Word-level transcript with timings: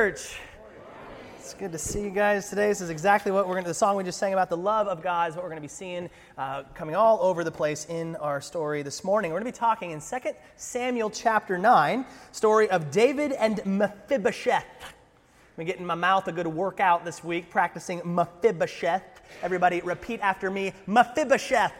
church. 0.00 0.38
It's 1.38 1.52
good 1.52 1.72
to 1.72 1.78
see 1.78 2.00
you 2.00 2.08
guys 2.08 2.48
today. 2.48 2.68
This 2.68 2.80
is 2.80 2.88
exactly 2.88 3.30
what 3.30 3.46
we're 3.46 3.52
going 3.52 3.64
to, 3.64 3.68
the 3.68 3.74
song 3.74 3.96
we 3.96 4.02
just 4.02 4.18
sang 4.18 4.32
about 4.32 4.48
the 4.48 4.56
love 4.56 4.88
of 4.88 5.02
God 5.02 5.28
is 5.28 5.36
what 5.36 5.42
we're 5.42 5.50
going 5.50 5.58
to 5.58 5.60
be 5.60 5.68
seeing 5.68 6.08
uh, 6.38 6.62
coming 6.72 6.94
all 6.94 7.18
over 7.20 7.44
the 7.44 7.50
place 7.50 7.84
in 7.90 8.16
our 8.16 8.40
story 8.40 8.80
this 8.80 9.04
morning. 9.04 9.30
We're 9.30 9.40
going 9.40 9.52
to 9.52 9.58
be 9.58 9.60
talking 9.60 9.90
in 9.90 10.00
2 10.00 10.30
Samuel 10.56 11.10
chapter 11.10 11.58
9, 11.58 12.06
story 12.32 12.70
of 12.70 12.90
David 12.90 13.32
and 13.32 13.60
Mephibosheth. 13.66 14.64
I've 14.64 15.56
been 15.58 15.66
getting 15.66 15.82
in 15.82 15.86
my 15.86 15.94
mouth 15.94 16.26
a 16.28 16.32
good 16.32 16.46
workout 16.46 17.04
this 17.04 17.22
week, 17.22 17.50
practicing 17.50 18.00
Mephibosheth. 18.02 19.20
Everybody 19.42 19.82
repeat 19.82 20.20
after 20.20 20.50
me 20.50 20.72
Mephibosheth. 20.86 21.74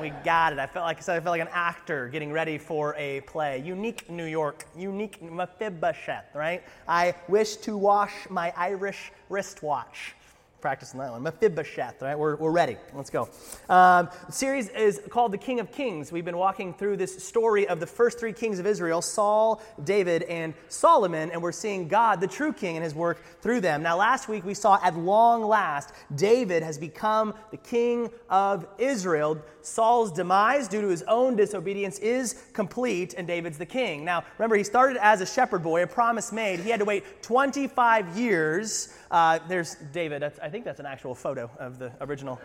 We 0.00 0.10
got 0.24 0.54
it. 0.54 0.58
I 0.58 0.66
felt 0.66 0.86
like 0.86 0.96
I 0.96 1.00
said 1.00 1.16
I 1.16 1.20
felt 1.20 1.32
like 1.32 1.42
an 1.42 1.52
actor 1.52 2.08
getting 2.08 2.32
ready 2.32 2.56
for 2.56 2.94
a 2.96 3.20
play. 3.22 3.58
Unique 3.58 4.08
New 4.08 4.24
York, 4.24 4.64
unique 4.74 5.20
Mephibosheth, 5.20 6.34
right? 6.34 6.62
I 6.88 7.14
wish 7.28 7.56
to 7.56 7.76
wash 7.76 8.12
my 8.30 8.50
Irish 8.56 9.12
wristwatch 9.28 10.14
practicing 10.60 11.00
that 11.00 11.10
one. 11.10 11.22
Mephibosheth, 11.22 12.02
right? 12.02 12.18
We're, 12.18 12.36
we're 12.36 12.50
ready. 12.50 12.76
Let's 12.94 13.10
go. 13.10 13.28
Um, 13.68 14.08
the 14.26 14.32
series 14.32 14.68
is 14.68 15.00
called 15.08 15.32
The 15.32 15.38
King 15.38 15.60
of 15.60 15.72
Kings. 15.72 16.12
We've 16.12 16.24
been 16.24 16.36
walking 16.36 16.74
through 16.74 16.98
this 16.98 17.22
story 17.24 17.66
of 17.66 17.80
the 17.80 17.86
first 17.86 18.18
three 18.18 18.32
kings 18.32 18.58
of 18.58 18.66
Israel 18.66 19.02
Saul, 19.02 19.62
David, 19.84 20.22
and 20.24 20.54
Solomon, 20.68 21.30
and 21.30 21.42
we're 21.42 21.52
seeing 21.52 21.88
God, 21.88 22.20
the 22.20 22.26
true 22.26 22.52
king, 22.52 22.76
and 22.76 22.84
his 22.84 22.94
work 22.94 23.22
through 23.40 23.60
them. 23.60 23.82
Now, 23.82 23.96
last 23.96 24.28
week 24.28 24.44
we 24.44 24.54
saw 24.54 24.78
at 24.82 24.96
long 24.96 25.42
last, 25.42 25.92
David 26.14 26.62
has 26.62 26.78
become 26.78 27.34
the 27.50 27.56
king 27.56 28.10
of 28.28 28.66
Israel. 28.78 29.38
Saul's 29.62 30.12
demise 30.12 30.68
due 30.68 30.80
to 30.82 30.88
his 30.88 31.02
own 31.02 31.36
disobedience 31.36 31.98
is 31.98 32.42
complete, 32.52 33.14
and 33.16 33.26
David's 33.26 33.58
the 33.58 33.66
king. 33.66 34.04
Now, 34.04 34.24
remember, 34.38 34.56
he 34.56 34.64
started 34.64 34.98
as 35.02 35.20
a 35.20 35.26
shepherd 35.26 35.62
boy, 35.62 35.82
a 35.82 35.86
promise 35.86 36.32
made. 36.32 36.60
He 36.60 36.70
had 36.70 36.80
to 36.80 36.86
wait 36.86 37.22
25 37.22 38.18
years. 38.18 38.94
Uh, 39.10 39.40
there's 39.48 39.74
David. 39.92 40.22
That's, 40.22 40.38
I 40.38 40.48
think 40.48 40.64
that's 40.64 40.80
an 40.80 40.86
actual 40.86 41.14
photo 41.14 41.50
of 41.58 41.78
the 41.78 41.92
original. 42.00 42.40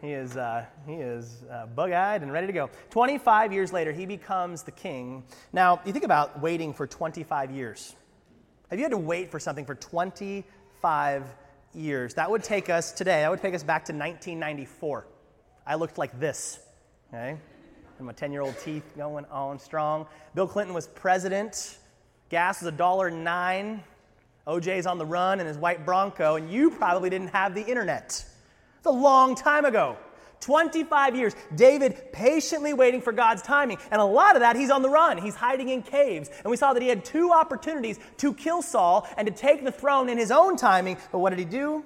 He 0.00 0.12
is, 0.12 0.36
uh, 0.36 0.64
he 0.84 0.94
is 0.94 1.44
uh, 1.48 1.66
bug 1.66 1.92
eyed 1.92 2.22
and 2.22 2.32
ready 2.32 2.48
to 2.48 2.52
go. 2.52 2.70
25 2.90 3.52
years 3.52 3.72
later, 3.72 3.92
he 3.92 4.04
becomes 4.04 4.64
the 4.64 4.72
king. 4.72 5.22
Now, 5.52 5.80
you 5.86 5.92
think 5.92 6.04
about 6.04 6.40
waiting 6.40 6.72
for 6.74 6.88
25 6.88 7.52
years. 7.52 7.94
Have 8.68 8.80
you 8.80 8.84
had 8.84 8.90
to 8.90 8.98
wait 8.98 9.30
for 9.30 9.38
something 9.38 9.64
for 9.64 9.76
25 9.76 11.24
years? 11.72 12.14
That 12.14 12.28
would 12.28 12.42
take 12.42 12.68
us 12.68 12.90
today, 12.90 13.20
that 13.20 13.30
would 13.30 13.40
take 13.40 13.54
us 13.54 13.62
back 13.62 13.84
to 13.84 13.92
1994. 13.92 15.06
I 15.64 15.76
looked 15.76 15.98
like 15.98 16.18
this, 16.18 16.58
okay? 17.14 17.36
And 17.98 18.06
my 18.06 18.12
10 18.12 18.32
year 18.32 18.40
old 18.40 18.58
teeth 18.58 18.82
going 18.96 19.24
on 19.26 19.60
strong. 19.60 20.06
Bill 20.34 20.48
Clinton 20.48 20.74
was 20.74 20.88
president. 20.88 21.78
Gas 22.28 22.60
was 22.60 22.66
a 22.66 22.76
dollar 22.76 23.08
nine. 23.08 23.84
OJ's 24.46 24.86
on 24.86 24.98
the 24.98 25.06
run 25.06 25.40
in 25.40 25.46
his 25.46 25.56
white 25.56 25.84
Bronco, 25.84 26.36
and 26.36 26.50
you 26.50 26.70
probably 26.70 27.10
didn't 27.10 27.28
have 27.28 27.54
the 27.54 27.64
internet. 27.64 28.24
It's 28.78 28.86
a 28.86 28.90
long 28.90 29.34
time 29.34 29.64
ago. 29.64 29.96
25 30.40 31.16
years. 31.16 31.34
David 31.54 32.12
patiently 32.12 32.72
waiting 32.72 33.00
for 33.00 33.12
God's 33.12 33.42
timing. 33.42 33.78
And 33.90 34.00
a 34.00 34.04
lot 34.04 34.34
of 34.34 34.40
that, 34.40 34.56
he's 34.56 34.70
on 34.70 34.82
the 34.82 34.90
run. 34.90 35.18
He's 35.18 35.36
hiding 35.36 35.68
in 35.68 35.82
caves. 35.82 36.28
And 36.42 36.50
we 36.50 36.56
saw 36.56 36.72
that 36.72 36.82
he 36.82 36.88
had 36.88 37.04
two 37.04 37.32
opportunities 37.32 37.98
to 38.18 38.34
kill 38.34 38.60
Saul 38.60 39.08
and 39.16 39.26
to 39.26 39.32
take 39.32 39.64
the 39.64 39.72
throne 39.72 40.08
in 40.08 40.18
his 40.18 40.32
own 40.32 40.56
timing. 40.56 40.98
But 41.12 41.20
what 41.20 41.30
did 41.30 41.38
he 41.38 41.44
do? 41.44 41.84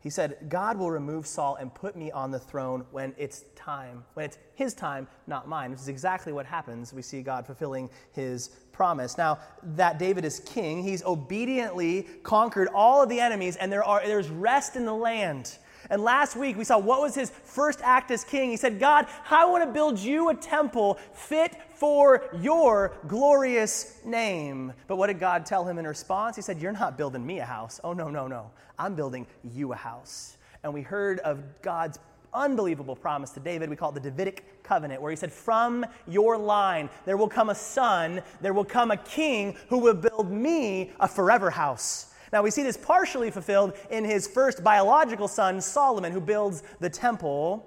He 0.00 0.08
said, 0.08 0.38
God 0.48 0.78
will 0.78 0.90
remove 0.90 1.26
Saul 1.26 1.56
and 1.56 1.72
put 1.74 1.94
me 1.94 2.10
on 2.10 2.30
the 2.30 2.38
throne 2.38 2.86
when 2.90 3.14
it's 3.18 3.44
time, 3.54 4.02
when 4.14 4.24
it's 4.24 4.38
his 4.54 4.72
time, 4.72 5.06
not 5.26 5.46
mine, 5.46 5.72
which 5.72 5.80
is 5.80 5.88
exactly 5.88 6.32
what 6.32 6.46
happens. 6.46 6.94
We 6.94 7.02
see 7.02 7.20
God 7.20 7.44
fulfilling 7.44 7.90
his 8.12 8.48
promise. 8.80 9.18
Now, 9.18 9.40
that 9.74 9.98
David 9.98 10.24
is 10.24 10.40
king, 10.40 10.82
he's 10.82 11.04
obediently 11.04 12.06
conquered 12.22 12.66
all 12.74 13.02
of 13.02 13.10
the 13.10 13.20
enemies, 13.20 13.56
and 13.56 13.70
there 13.70 13.84
are, 13.84 14.00
there's 14.06 14.30
rest 14.30 14.74
in 14.74 14.86
the 14.86 14.94
land. 14.94 15.58
And 15.90 16.02
last 16.02 16.34
week 16.34 16.56
we 16.56 16.64
saw 16.64 16.78
what 16.78 17.02
was 17.02 17.14
his 17.14 17.28
first 17.28 17.80
act 17.82 18.10
as 18.10 18.24
king. 18.24 18.48
He 18.48 18.56
said, 18.56 18.80
God, 18.80 19.06
I 19.30 19.44
want 19.44 19.66
to 19.66 19.70
build 19.70 19.98
you 19.98 20.30
a 20.30 20.34
temple 20.34 20.98
fit 21.12 21.58
for 21.74 22.24
your 22.40 22.96
glorious 23.06 24.00
name. 24.02 24.72
But 24.86 24.96
what 24.96 25.08
did 25.08 25.20
God 25.20 25.44
tell 25.44 25.66
him 25.66 25.76
in 25.76 25.86
response? 25.86 26.34
He 26.34 26.40
said, 26.40 26.58
You're 26.62 26.72
not 26.72 26.96
building 26.96 27.26
me 27.26 27.40
a 27.40 27.44
house. 27.44 27.80
Oh, 27.84 27.92
no, 27.92 28.08
no, 28.08 28.26
no. 28.28 28.50
I'm 28.78 28.94
building 28.94 29.26
you 29.44 29.74
a 29.74 29.76
house. 29.76 30.38
And 30.62 30.72
we 30.72 30.80
heard 30.80 31.18
of 31.18 31.42
God's 31.60 31.98
unbelievable 32.34 32.96
promise 32.96 33.30
to 33.30 33.40
David. 33.40 33.70
We 33.70 33.76
call 33.76 33.90
it 33.90 34.02
the 34.02 34.10
Davidic 34.10 34.62
covenant, 34.62 35.02
where 35.02 35.10
he 35.10 35.16
said, 35.16 35.32
From 35.32 35.86
your 36.06 36.36
line 36.38 36.90
there 37.04 37.16
will 37.16 37.28
come 37.28 37.50
a 37.50 37.54
son, 37.54 38.22
there 38.40 38.52
will 38.52 38.64
come 38.64 38.90
a 38.90 38.96
king 38.96 39.56
who 39.68 39.78
will 39.78 39.94
build 39.94 40.30
me 40.30 40.92
a 41.00 41.08
forever 41.08 41.50
house. 41.50 42.06
Now, 42.32 42.42
we 42.42 42.50
see 42.50 42.62
this 42.62 42.76
partially 42.76 43.30
fulfilled 43.30 43.74
in 43.90 44.04
his 44.04 44.28
first 44.28 44.62
biological 44.62 45.26
son, 45.26 45.60
Solomon, 45.60 46.12
who 46.12 46.20
builds 46.20 46.62
the 46.78 46.88
temple. 46.88 47.66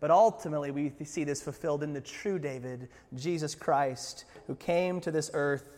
But 0.00 0.10
ultimately, 0.10 0.70
we 0.70 0.92
see 1.04 1.24
this 1.24 1.42
fulfilled 1.42 1.82
in 1.82 1.92
the 1.92 2.00
true 2.00 2.38
David, 2.38 2.88
Jesus 3.14 3.54
Christ, 3.54 4.24
who 4.46 4.54
came 4.54 5.00
to 5.00 5.10
this 5.10 5.30
earth, 5.34 5.68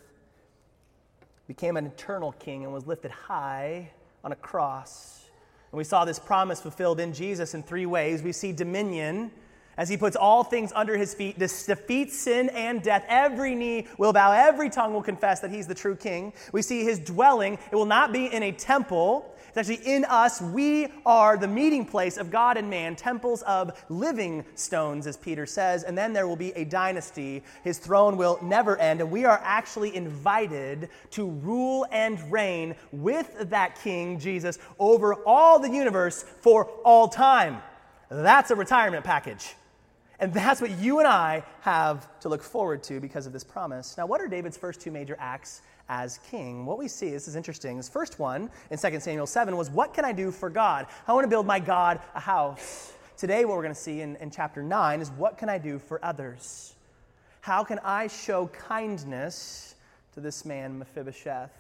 became 1.49 1.77
an 1.77 1.87
eternal 1.87 2.33
king, 2.33 2.65
and 2.65 2.73
was 2.73 2.87
lifted 2.87 3.11
high 3.11 3.91
on 4.25 4.33
a 4.33 4.37
cross. 4.37 5.26
And 5.73 5.79
we 5.79 5.85
saw 5.85 6.05
this 6.05 6.19
promise 6.19 6.61
fulfilled 6.61 7.01
in 7.01 7.13
Jesus 7.13 7.55
in 7.55 7.63
three 7.63 7.87
ways. 7.87 8.23
We 8.23 8.33
see 8.33 8.53
dominion 8.53 9.31
as 9.79 9.91
he 9.91 9.97
puts 9.97 10.17
all 10.17 10.43
things 10.43 10.73
under 10.75 10.97
his 10.97 11.15
feet, 11.15 11.39
this 11.39 11.67
defeats 11.67 12.19
sin 12.19 12.49
and 12.51 12.83
death. 12.83 13.05
Every 13.09 13.55
knee 13.55 13.87
will 13.99 14.13
bow, 14.13 14.33
every 14.33 14.71
tongue 14.71 14.95
will 14.95 15.03
confess 15.03 15.41
that 15.41 15.51
he's 15.51 15.67
the 15.67 15.75
true 15.75 15.97
king. 15.97 16.33
We 16.53 16.63
see 16.63 16.83
his 16.83 16.99
dwelling. 16.99 17.59
It 17.71 17.77
will 17.77 17.85
not 17.85 18.13
be 18.13 18.27
in 18.27 18.43
a 18.43 18.53
temple. 18.53 19.35
It's 19.57 19.71
actually 19.71 19.91
in 19.91 20.05
us. 20.05 20.43
We 20.43 20.89
are 21.07 21.39
the 21.39 21.49
meeting 21.49 21.87
place 21.87 22.19
of 22.19 22.31
God 22.31 22.59
and 22.59 22.69
man, 22.69 22.95
temples 22.95 23.41
of 23.45 23.83
living 23.89 24.45
stones, 24.55 25.07
as 25.07 25.17
Peter 25.17 25.47
says. 25.47 25.83
And 25.83 25.97
then 25.97 26.13
there 26.13 26.29
will 26.29 26.37
be 26.37 26.53
a 26.53 26.65
dynasty. 26.65 27.43
His 27.65 27.79
throne 27.79 28.19
will 28.19 28.39
never 28.43 28.77
end. 28.77 29.01
And 29.01 29.11
we 29.11 29.25
are 29.25 29.41
actually 29.43 29.97
invited 29.97 30.91
to 31.13 31.31
rule 31.31 31.87
and 31.91 32.21
reign 32.31 32.75
with 32.93 33.49
that 33.49 33.81
king, 33.83 34.19
Jesus, 34.19 34.59
over 34.79 35.15
all 35.25 35.59
the 35.59 35.71
universe 35.71 36.23
for 36.43 36.67
all 36.85 37.09
time. 37.09 37.63
That's 38.11 38.51
a 38.51 38.57
retirement 38.57 39.07
package. 39.07 39.55
And 40.21 40.35
that's 40.35 40.61
what 40.61 40.71
you 40.79 40.99
and 40.99 41.09
I 41.09 41.45
have 41.61 42.21
to 42.21 42.29
look 42.29 42.43
forward 42.43 42.83
to 42.85 43.01
because 43.01 43.27
of 43.27 43.33
this 43.33 43.45
promise. 43.45 43.97
Now, 43.97 44.05
what 44.05 44.21
are 44.21 44.29
David's 44.29 44.59
first 44.59 44.83
two 44.83 44.91
major 44.91 45.17
acts 45.19 45.63
as 45.89 46.19
king? 46.31 46.67
What 46.67 46.79
we 46.79 46.89
see, 46.89 47.11
this 47.11 47.29
is 47.29 47.37
interesting. 47.37 47.77
His 47.77 47.89
first 47.89 48.19
one 48.19 48.51
in 48.71 48.79
2 48.79 49.01
Samuel 49.01 49.27
7 49.27 49.57
was, 49.57 49.71
What 49.71 49.95
can 49.95 50.05
I 50.05 50.13
do 50.13 50.31
for 50.31 50.51
God? 50.51 50.87
I 51.07 51.13
want 51.13 51.25
to 51.25 51.29
build 51.29 51.47
my 51.47 51.61
God 51.61 52.01
a 52.15 52.21
house. 52.21 52.93
Today, 53.17 53.45
what 53.45 53.57
we're 53.57 53.63
going 53.63 53.75
to 53.75 53.81
see 53.81 54.01
in, 54.01 54.17
in 54.17 54.31
chapter 54.31 54.63
9 54.63 55.01
is, 55.01 55.11
What 55.11 55.39
can 55.39 55.49
I 55.49 55.59
do 55.59 55.79
for 55.79 56.05
others? 56.05 56.75
How 57.41 57.63
can 57.65 57.79
I 57.85 58.09
show 58.09 58.49
kindness 58.49 59.75
to 60.15 60.21
this 60.21 60.45
man, 60.45 60.79
Mephibosheth? 60.79 61.53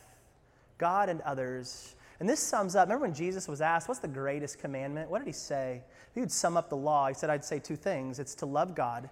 God 0.79 1.09
and 1.09 1.21
others. 1.23 1.95
And 2.19 2.29
this 2.29 2.41
sums 2.41 2.75
up, 2.75 2.89
remember 2.89 3.07
when 3.07 3.15
Jesus 3.15 3.49
was 3.49 3.61
asked, 3.61 3.89
What's 3.89 4.01
the 4.01 4.09
greatest 4.09 4.59
commandment? 4.59 5.11
What 5.11 5.19
did 5.19 5.27
he 5.27 5.33
say? 5.33 5.83
he 6.17 6.21
would 6.21 6.33
sum 6.33 6.57
up 6.57 6.71
the 6.71 6.77
law, 6.77 7.09
he 7.09 7.15
said, 7.15 7.29
I'd 7.29 7.45
say 7.45 7.59
two 7.59 7.77
things 7.77 8.19
it's 8.19 8.35
to 8.37 8.47
love 8.47 8.75
God 8.75 9.11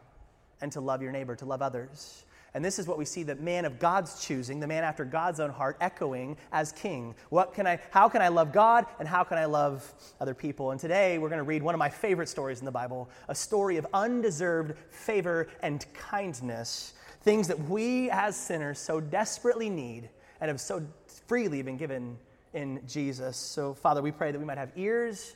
and 0.62 0.72
to 0.72 0.80
love 0.80 1.02
your 1.02 1.12
neighbor, 1.12 1.36
to 1.36 1.44
love 1.44 1.60
others. 1.60 2.24
And 2.54 2.64
this 2.64 2.78
is 2.78 2.86
what 2.86 2.98
we 2.98 3.04
see 3.04 3.24
the 3.24 3.34
man 3.34 3.64
of 3.64 3.80
God's 3.80 4.24
choosing, 4.24 4.60
the 4.60 4.66
man 4.68 4.84
after 4.84 5.04
God's 5.04 5.40
own 5.40 5.50
heart, 5.50 5.76
echoing 5.80 6.36
as 6.52 6.70
king. 6.70 7.16
What 7.30 7.52
can 7.52 7.66
I, 7.66 7.80
how 7.90 8.08
can 8.08 8.22
I 8.22 8.28
love 8.28 8.52
God 8.52 8.86
and 9.00 9.08
how 9.08 9.24
can 9.24 9.38
I 9.38 9.46
love 9.46 9.92
other 10.20 10.34
people? 10.34 10.70
And 10.70 10.78
today 10.78 11.18
we're 11.18 11.28
going 11.28 11.38
to 11.38 11.44
read 11.44 11.64
one 11.64 11.74
of 11.74 11.80
my 11.80 11.88
favorite 11.88 12.28
stories 12.28 12.60
in 12.60 12.64
the 12.64 12.70
Bible 12.70 13.10
a 13.28 13.34
story 13.34 13.76
of 13.76 13.86
undeserved 13.92 14.78
favor 14.90 15.48
and 15.62 15.84
kindness, 15.94 16.94
things 17.22 17.48
that 17.48 17.58
we 17.68 18.08
as 18.10 18.36
sinners 18.36 18.78
so 18.78 19.00
desperately 19.00 19.68
need 19.68 20.08
and 20.40 20.48
have 20.48 20.60
so 20.60 20.86
freely 21.26 21.60
been 21.62 21.76
given 21.76 22.16
in 22.52 22.80
Jesus. 22.86 23.36
So, 23.36 23.74
Father, 23.74 24.00
we 24.00 24.12
pray 24.12 24.30
that 24.30 24.38
we 24.38 24.44
might 24.44 24.58
have 24.58 24.70
ears 24.76 25.34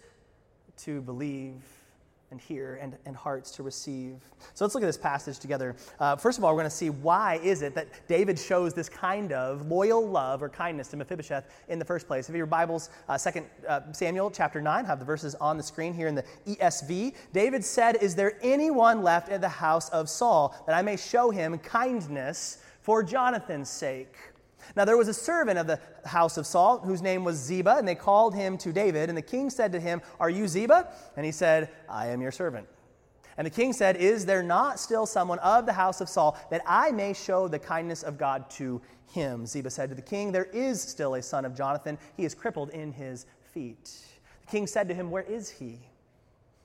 to 0.78 1.00
believe 1.00 1.54
and 2.30 2.40
hear 2.40 2.78
and, 2.80 2.96
and 3.06 3.16
hearts 3.16 3.50
to 3.52 3.62
receive. 3.62 4.16
So 4.54 4.64
let's 4.64 4.74
look 4.74 4.84
at 4.84 4.86
this 4.86 4.98
passage 4.98 5.38
together. 5.38 5.76
Uh, 5.98 6.16
first 6.16 6.38
of 6.38 6.44
all, 6.44 6.52
we're 6.52 6.60
going 6.60 6.70
to 6.70 6.76
see 6.76 6.90
why 6.90 7.40
is 7.42 7.62
it 7.62 7.74
that 7.74 7.88
David 8.06 8.38
shows 8.38 8.74
this 8.74 8.88
kind 8.88 9.32
of 9.32 9.66
loyal 9.66 10.06
love 10.06 10.42
or 10.42 10.48
kindness 10.48 10.88
to 10.88 10.96
Mephibosheth 10.96 11.44
in 11.68 11.78
the 11.78 11.84
first 11.84 12.06
place. 12.06 12.28
If 12.28 12.36
your 12.36 12.46
Bibles, 12.46 12.90
uh, 13.08 13.16
2 13.16 13.44
uh, 13.66 13.80
Samuel 13.92 14.30
chapter 14.30 14.60
9, 14.60 14.84
have 14.84 14.98
the 14.98 15.04
verses 15.04 15.34
on 15.36 15.56
the 15.56 15.62
screen 15.62 15.94
here 15.94 16.08
in 16.08 16.14
the 16.14 16.24
ESV. 16.46 17.14
David 17.32 17.64
said, 17.64 17.96
Is 18.02 18.14
there 18.14 18.38
anyone 18.42 19.02
left 19.02 19.30
in 19.30 19.40
the 19.40 19.48
house 19.48 19.88
of 19.90 20.08
Saul 20.08 20.54
that 20.66 20.76
I 20.76 20.82
may 20.82 20.96
show 20.96 21.30
him 21.30 21.58
kindness 21.58 22.58
for 22.82 23.02
Jonathan's 23.02 23.70
sake? 23.70 24.14
Now 24.76 24.84
there 24.84 24.96
was 24.96 25.08
a 25.08 25.14
servant 25.14 25.58
of 25.58 25.66
the 25.66 25.80
house 26.04 26.36
of 26.36 26.46
Saul 26.46 26.78
whose 26.78 27.02
name 27.02 27.24
was 27.24 27.36
Ziba, 27.36 27.76
and 27.76 27.86
they 27.86 27.94
called 27.94 28.34
him 28.34 28.58
to 28.58 28.72
David. 28.72 29.08
And 29.08 29.16
the 29.16 29.22
king 29.22 29.50
said 29.50 29.72
to 29.72 29.80
him, 29.80 30.00
Are 30.20 30.30
you 30.30 30.48
Ziba? 30.48 30.88
And 31.16 31.24
he 31.26 31.32
said, 31.32 31.70
I 31.88 32.08
am 32.08 32.20
your 32.20 32.32
servant. 32.32 32.68
And 33.38 33.46
the 33.46 33.50
king 33.50 33.72
said, 33.72 33.96
Is 33.96 34.26
there 34.26 34.42
not 34.42 34.80
still 34.80 35.06
someone 35.06 35.38
of 35.38 35.64
the 35.64 35.72
house 35.72 36.00
of 36.00 36.08
Saul 36.08 36.36
that 36.50 36.62
I 36.66 36.90
may 36.90 37.12
show 37.12 37.46
the 37.46 37.58
kindness 37.58 38.02
of 38.02 38.18
God 38.18 38.50
to 38.50 38.82
him? 39.06 39.46
Ziba 39.46 39.70
said 39.70 39.88
to 39.90 39.94
the 39.94 40.02
king, 40.02 40.32
There 40.32 40.48
is 40.52 40.82
still 40.82 41.14
a 41.14 41.22
son 41.22 41.44
of 41.44 41.56
Jonathan. 41.56 41.98
He 42.16 42.24
is 42.24 42.34
crippled 42.34 42.70
in 42.70 42.92
his 42.92 43.26
feet. 43.52 43.90
The 44.40 44.50
king 44.50 44.66
said 44.66 44.88
to 44.88 44.94
him, 44.94 45.10
Where 45.10 45.22
is 45.22 45.48
he? 45.48 45.78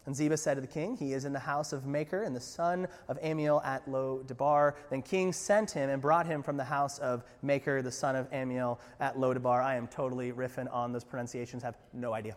And 0.06 0.16
Ziba 0.16 0.36
said 0.36 0.56
to 0.56 0.62
the 0.62 0.68
king, 0.68 0.98
He 0.98 1.14
is 1.14 1.24
in 1.24 1.32
the 1.32 1.40
house 1.40 1.72
of 1.72 1.86
Machir 1.86 2.24
and 2.24 2.36
the 2.36 2.42
son 2.42 2.88
of 3.08 3.18
Ammiel 3.22 3.64
at 3.64 3.88
Lo 3.88 4.22
Debar. 4.28 4.76
Then 4.90 5.02
king 5.02 5.32
sent 5.32 5.72
him 5.72 5.90
and 5.90 6.02
brought 6.02 6.26
him 6.26 6.44
from 6.44 6.58
the 6.58 6.64
house 6.64 7.00
of 7.00 7.24
Machir, 7.42 7.82
the 7.82 7.92
son 7.92 8.16
of 8.16 8.30
Ammiel 8.32 8.80
at 9.00 9.18
Lo 9.18 9.34
Debar. 9.34 9.62
I 9.62 9.76
am 9.76 9.88
totally 9.88 10.32
riffing 10.34 10.72
on 10.74 10.92
those 10.92 11.06
pronunciations, 11.06 11.64
have 11.64 11.78
no 11.94 12.14
idea. 12.14 12.36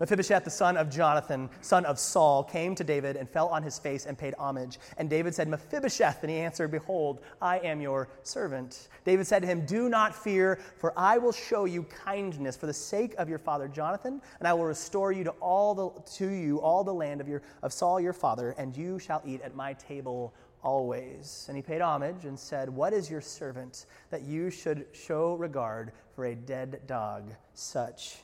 Mephibosheth, 0.00 0.44
the 0.44 0.50
son 0.50 0.76
of 0.76 0.90
Jonathan, 0.90 1.50
son 1.60 1.84
of 1.84 1.98
Saul, 1.98 2.44
came 2.44 2.74
to 2.74 2.84
David 2.84 3.16
and 3.16 3.28
fell 3.28 3.48
on 3.48 3.62
his 3.62 3.78
face 3.78 4.06
and 4.06 4.16
paid 4.16 4.34
homage. 4.38 4.78
And 4.96 5.10
David 5.10 5.34
said, 5.34 5.48
Mephibosheth. 5.48 6.22
And 6.22 6.30
he 6.30 6.38
answered, 6.38 6.70
Behold, 6.70 7.20
I 7.42 7.58
am 7.58 7.80
your 7.80 8.08
servant. 8.22 8.88
David 9.04 9.26
said 9.26 9.42
to 9.42 9.48
him, 9.48 9.66
Do 9.66 9.88
not 9.88 10.14
fear, 10.14 10.60
for 10.76 10.92
I 10.96 11.18
will 11.18 11.32
show 11.32 11.64
you 11.64 11.82
kindness 11.84 12.56
for 12.56 12.66
the 12.66 12.72
sake 12.72 13.14
of 13.18 13.28
your 13.28 13.38
father 13.38 13.68
Jonathan, 13.68 14.20
and 14.38 14.48
I 14.48 14.52
will 14.52 14.64
restore 14.64 15.12
you 15.12 15.24
to 15.24 15.30
all 15.40 15.74
the 15.74 16.12
to 16.12 16.28
you 16.28 16.60
all 16.60 16.84
the 16.84 16.94
land 16.94 17.20
of 17.20 17.28
your 17.28 17.42
of 17.62 17.72
Saul 17.72 18.00
your 18.00 18.12
father, 18.12 18.54
and 18.58 18.76
you 18.76 18.98
shall 18.98 19.22
eat 19.24 19.40
at 19.42 19.54
my 19.54 19.72
table 19.74 20.34
always. 20.62 21.46
And 21.48 21.56
he 21.56 21.62
paid 21.62 21.80
homage 21.80 22.24
and 22.24 22.38
said, 22.38 22.68
What 22.68 22.92
is 22.92 23.10
your 23.10 23.20
servant 23.20 23.86
that 24.10 24.22
you 24.22 24.50
should 24.50 24.86
show 24.92 25.34
regard 25.34 25.92
for 26.14 26.26
a 26.26 26.34
dead 26.34 26.80
dog 26.86 27.32
such 27.54 28.18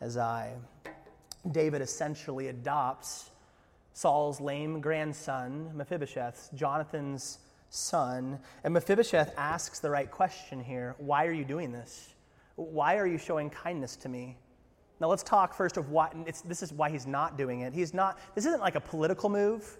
as 0.00 0.16
I? 0.16 0.52
David 1.52 1.82
essentially 1.82 2.48
adopts 2.48 3.30
Saul's 3.92 4.40
lame 4.40 4.80
grandson, 4.80 5.70
Mephibosheth, 5.74 6.50
Jonathan's 6.54 7.38
son. 7.70 8.38
And 8.64 8.72
Mephibosheth 8.72 9.34
asks 9.36 9.80
the 9.80 9.90
right 9.90 10.10
question 10.10 10.62
here 10.62 10.94
Why 10.98 11.26
are 11.26 11.32
you 11.32 11.44
doing 11.44 11.72
this? 11.72 12.14
Why 12.56 12.96
are 12.96 13.06
you 13.06 13.18
showing 13.18 13.50
kindness 13.50 13.96
to 13.96 14.08
me? 14.08 14.36
Now 15.00 15.08
let's 15.08 15.22
talk 15.22 15.54
first 15.54 15.76
of 15.76 15.90
why 15.90 16.10
this 16.44 16.62
is 16.62 16.72
why 16.72 16.90
he's 16.90 17.06
not 17.06 17.36
doing 17.36 17.60
it. 17.60 17.72
He's 17.72 17.94
not, 17.94 18.18
this 18.34 18.46
isn't 18.46 18.60
like 18.60 18.74
a 18.74 18.80
political 18.80 19.28
move. 19.28 19.78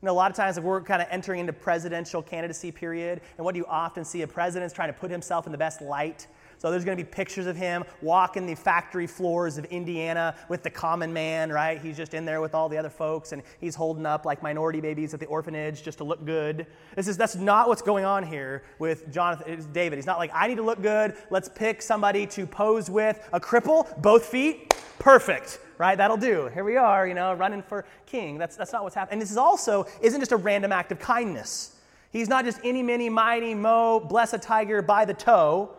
Know, 0.00 0.12
a 0.12 0.14
lot 0.14 0.30
of 0.30 0.36
times, 0.36 0.56
if 0.56 0.62
we're 0.62 0.80
kind 0.80 1.02
of 1.02 1.08
entering 1.10 1.40
into 1.40 1.52
presidential 1.52 2.22
candidacy 2.22 2.70
period, 2.70 3.20
and 3.36 3.44
what 3.44 3.52
do 3.52 3.58
you 3.58 3.66
often 3.66 4.04
see? 4.04 4.22
A 4.22 4.28
president's 4.28 4.72
trying 4.72 4.92
to 4.92 4.98
put 4.98 5.10
himself 5.10 5.46
in 5.46 5.52
the 5.52 5.58
best 5.58 5.80
light 5.80 6.28
so 6.58 6.70
there's 6.70 6.84
going 6.84 6.98
to 6.98 7.02
be 7.02 7.08
pictures 7.08 7.46
of 7.46 7.56
him 7.56 7.84
walking 8.02 8.46
the 8.46 8.54
factory 8.54 9.06
floors 9.06 9.58
of 9.58 9.64
Indiana 9.66 10.34
with 10.48 10.62
the 10.62 10.70
common 10.70 11.12
man, 11.12 11.50
right? 11.50 11.80
He's 11.80 11.96
just 11.96 12.14
in 12.14 12.24
there 12.24 12.40
with 12.40 12.54
all 12.54 12.68
the 12.68 12.76
other 12.76 12.90
folks 12.90 13.32
and 13.32 13.42
he's 13.60 13.74
holding 13.74 14.04
up 14.04 14.26
like 14.26 14.42
minority 14.42 14.80
babies 14.80 15.14
at 15.14 15.20
the 15.20 15.26
orphanage 15.26 15.82
just 15.82 15.98
to 15.98 16.04
look 16.04 16.24
good. 16.24 16.66
This 16.96 17.08
is 17.08 17.16
that's 17.16 17.36
not 17.36 17.68
what's 17.68 17.82
going 17.82 18.04
on 18.04 18.24
here 18.24 18.64
with 18.78 19.10
Jonathan 19.12 19.66
David. 19.72 19.96
He's 19.96 20.06
not 20.06 20.18
like 20.18 20.30
I 20.34 20.48
need 20.48 20.56
to 20.56 20.62
look 20.62 20.82
good. 20.82 21.14
Let's 21.30 21.48
pick 21.48 21.80
somebody 21.80 22.26
to 22.28 22.46
pose 22.46 22.90
with 22.90 23.26
a 23.32 23.40
cripple, 23.40 24.00
both 24.02 24.26
feet, 24.26 24.74
perfect 24.98 25.60
right? 25.78 25.96
That'll 25.96 26.16
do. 26.16 26.50
Here 26.52 26.64
we 26.64 26.76
are, 26.76 27.06
you 27.06 27.14
know, 27.14 27.32
running 27.34 27.62
for 27.62 27.84
king. 28.04 28.36
That's, 28.36 28.56
that's 28.56 28.72
not 28.72 28.82
what's 28.82 28.96
happening. 28.96 29.12
And 29.12 29.22
this 29.22 29.30
is 29.30 29.36
also 29.36 29.86
isn't 30.00 30.20
just 30.20 30.32
a 30.32 30.36
random 30.36 30.72
act 30.72 30.90
of 30.90 30.98
kindness. 30.98 31.76
He's 32.10 32.28
not 32.28 32.44
just 32.44 32.58
any, 32.64 32.82
mini, 32.82 33.08
mighty, 33.08 33.54
mo, 33.54 34.00
bless 34.00 34.32
a 34.32 34.38
tiger 34.38 34.82
by 34.82 35.04
the 35.04 35.14
toe 35.14 35.76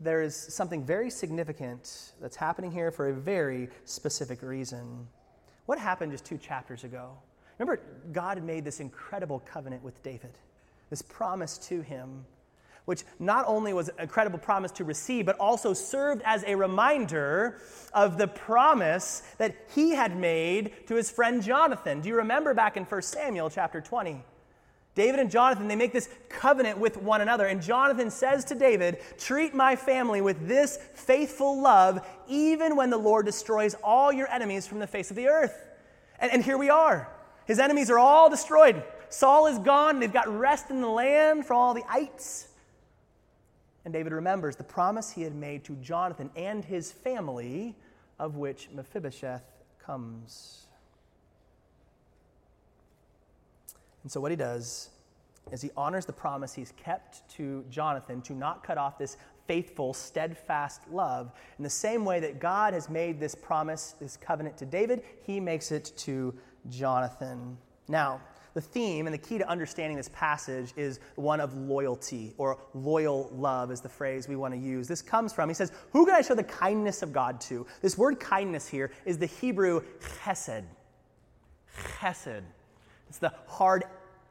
there 0.00 0.22
is 0.22 0.34
something 0.36 0.84
very 0.84 1.10
significant 1.10 2.12
that's 2.20 2.36
happening 2.36 2.70
here 2.70 2.90
for 2.90 3.08
a 3.08 3.12
very 3.12 3.68
specific 3.84 4.42
reason. 4.42 5.06
What 5.66 5.78
happened 5.78 6.12
just 6.12 6.24
two 6.24 6.38
chapters 6.38 6.84
ago? 6.84 7.12
Remember, 7.58 7.82
God 8.12 8.42
made 8.42 8.64
this 8.64 8.80
incredible 8.80 9.40
covenant 9.40 9.82
with 9.82 10.02
David, 10.02 10.32
this 10.90 11.02
promise 11.02 11.58
to 11.58 11.80
him, 11.80 12.24
which 12.84 13.04
not 13.18 13.44
only 13.46 13.72
was 13.72 13.88
an 13.88 13.94
incredible 14.00 14.38
promise 14.38 14.72
to 14.72 14.84
receive, 14.84 15.24
but 15.24 15.38
also 15.38 15.72
served 15.72 16.22
as 16.24 16.44
a 16.44 16.54
reminder 16.54 17.60
of 17.94 18.18
the 18.18 18.26
promise 18.26 19.22
that 19.38 19.54
he 19.74 19.90
had 19.90 20.16
made 20.16 20.86
to 20.88 20.94
his 20.94 21.10
friend 21.10 21.42
Jonathan. 21.42 22.00
Do 22.00 22.08
you 22.08 22.16
remember 22.16 22.52
back 22.52 22.76
in 22.76 22.84
1 22.84 23.02
Samuel 23.02 23.48
chapter 23.48 23.80
20? 23.80 24.22
David 24.94 25.18
and 25.18 25.30
Jonathan, 25.30 25.66
they 25.66 25.76
make 25.76 25.92
this 25.92 26.08
covenant 26.28 26.78
with 26.78 26.96
one 26.96 27.20
another. 27.20 27.46
And 27.46 27.60
Jonathan 27.60 28.10
says 28.10 28.44
to 28.46 28.54
David, 28.54 28.98
Treat 29.18 29.52
my 29.52 29.74
family 29.74 30.20
with 30.20 30.46
this 30.46 30.78
faithful 30.94 31.60
love, 31.60 32.06
even 32.28 32.76
when 32.76 32.90
the 32.90 32.96
Lord 32.96 33.26
destroys 33.26 33.74
all 33.82 34.12
your 34.12 34.30
enemies 34.30 34.66
from 34.66 34.78
the 34.78 34.86
face 34.86 35.10
of 35.10 35.16
the 35.16 35.26
earth. 35.26 35.66
And, 36.20 36.30
and 36.30 36.44
here 36.44 36.56
we 36.56 36.70
are. 36.70 37.08
His 37.46 37.58
enemies 37.58 37.90
are 37.90 37.98
all 37.98 38.30
destroyed. 38.30 38.82
Saul 39.08 39.46
is 39.46 39.58
gone. 39.58 39.98
They've 39.98 40.12
got 40.12 40.28
rest 40.28 40.70
in 40.70 40.80
the 40.80 40.88
land 40.88 41.44
for 41.44 41.54
all 41.54 41.74
the 41.74 41.84
ites. 41.88 42.48
And 43.84 43.92
David 43.92 44.12
remembers 44.12 44.56
the 44.56 44.64
promise 44.64 45.10
he 45.10 45.22
had 45.22 45.34
made 45.34 45.64
to 45.64 45.74
Jonathan 45.76 46.30
and 46.36 46.64
his 46.64 46.90
family, 46.90 47.76
of 48.18 48.36
which 48.36 48.68
Mephibosheth 48.72 49.42
comes. 49.84 50.66
And 54.04 54.12
so, 54.12 54.20
what 54.20 54.30
he 54.30 54.36
does 54.36 54.90
is 55.50 55.60
he 55.60 55.70
honors 55.76 56.06
the 56.06 56.12
promise 56.12 56.54
he's 56.54 56.72
kept 56.76 57.28
to 57.30 57.64
Jonathan 57.68 58.22
to 58.22 58.34
not 58.34 58.62
cut 58.62 58.78
off 58.78 58.98
this 58.98 59.16
faithful, 59.46 59.92
steadfast 59.92 60.82
love. 60.90 61.32
In 61.58 61.64
the 61.64 61.70
same 61.70 62.04
way 62.04 62.20
that 62.20 62.38
God 62.38 62.72
has 62.72 62.88
made 62.88 63.20
this 63.20 63.34
promise, 63.34 63.94
this 64.00 64.16
covenant 64.16 64.56
to 64.58 64.66
David, 64.66 65.02
he 65.22 65.40
makes 65.40 65.70
it 65.70 65.92
to 65.98 66.34
Jonathan. 66.70 67.58
Now, 67.88 68.20
the 68.54 68.60
theme 68.60 69.06
and 69.06 69.12
the 69.12 69.18
key 69.18 69.38
to 69.38 69.48
understanding 69.48 69.96
this 69.96 70.08
passage 70.10 70.72
is 70.76 71.00
one 71.16 71.40
of 71.40 71.54
loyalty 71.54 72.32
or 72.38 72.58
loyal 72.72 73.28
love 73.34 73.72
is 73.72 73.80
the 73.80 73.88
phrase 73.88 74.28
we 74.28 74.36
want 74.36 74.54
to 74.54 74.60
use. 74.60 74.86
This 74.86 75.02
comes 75.02 75.32
from, 75.32 75.48
he 75.48 75.54
says, 75.54 75.72
Who 75.90 76.06
can 76.06 76.14
I 76.14 76.22
show 76.22 76.34
the 76.34 76.44
kindness 76.44 77.02
of 77.02 77.12
God 77.12 77.40
to? 77.42 77.66
This 77.82 77.98
word 77.98 78.20
kindness 78.20 78.68
here 78.68 78.92
is 79.04 79.18
the 79.18 79.26
Hebrew 79.26 79.82
chesed. 80.22 80.64
Chesed. 81.98 82.42
It's 83.14 83.20
the 83.20 83.32
hard 83.46 83.84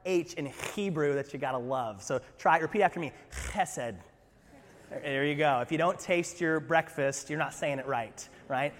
H 0.06 0.34
in 0.34 0.48
Hebrew 0.76 1.14
that 1.14 1.32
you 1.32 1.40
gotta 1.40 1.58
love. 1.58 2.04
So 2.04 2.20
try, 2.38 2.58
repeat 2.58 2.82
after 2.82 3.00
me 3.00 3.14
chesed. 3.32 3.96
There 4.90 5.24
you 5.24 5.36
go. 5.36 5.62
If 5.62 5.72
you 5.72 5.78
don't 5.78 5.98
taste 5.98 6.42
your 6.42 6.60
breakfast, 6.60 7.30
you're 7.30 7.40
not 7.40 7.54
saying 7.54 7.80
it 7.80 7.88
right, 7.88 8.28
right? 8.50 8.74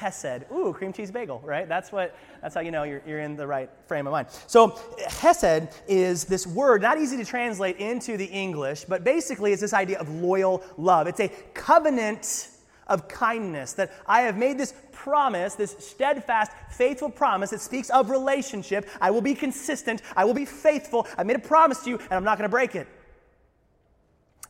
Chesed. 0.00 0.50
Ooh, 0.50 0.72
cream 0.72 0.92
cheese 0.92 1.12
bagel, 1.12 1.40
right? 1.44 1.68
That's 1.68 1.92
what. 1.92 2.16
That's 2.42 2.56
how 2.56 2.60
you 2.60 2.72
know 2.72 2.82
you're, 2.82 3.02
you're 3.06 3.20
in 3.20 3.36
the 3.36 3.46
right 3.46 3.70
frame 3.86 4.08
of 4.08 4.10
mind. 4.10 4.26
So 4.48 4.70
chesed 5.08 5.72
is 5.86 6.24
this 6.24 6.44
word, 6.44 6.82
not 6.82 6.98
easy 6.98 7.16
to 7.16 7.24
translate 7.24 7.76
into 7.76 8.16
the 8.16 8.26
English, 8.26 8.82
but 8.82 9.04
basically 9.04 9.52
it's 9.52 9.60
this 9.60 9.74
idea 9.74 10.00
of 10.00 10.08
loyal 10.08 10.64
love. 10.76 11.06
It's 11.06 11.20
a 11.20 11.28
covenant 11.54 12.48
of 12.88 13.08
kindness 13.08 13.74
that 13.74 13.92
I 14.06 14.22
have 14.22 14.36
made 14.36 14.58
this 14.58 14.74
promise, 15.06 15.54
this 15.54 15.76
steadfast, 15.78 16.50
faithful 16.68 17.08
promise 17.08 17.50
that 17.50 17.60
speaks 17.60 17.90
of 17.90 18.10
relationship. 18.10 18.88
I 19.00 19.12
will 19.12 19.20
be 19.20 19.36
consistent. 19.36 20.02
I 20.16 20.24
will 20.24 20.34
be 20.34 20.44
faithful. 20.44 21.06
I 21.16 21.22
made 21.22 21.36
a 21.36 21.38
promise 21.38 21.84
to 21.84 21.90
you, 21.90 21.96
and 21.96 22.12
I'm 22.12 22.24
not 22.24 22.38
going 22.38 22.48
to 22.50 22.52
break 22.52 22.74
it. 22.74 22.88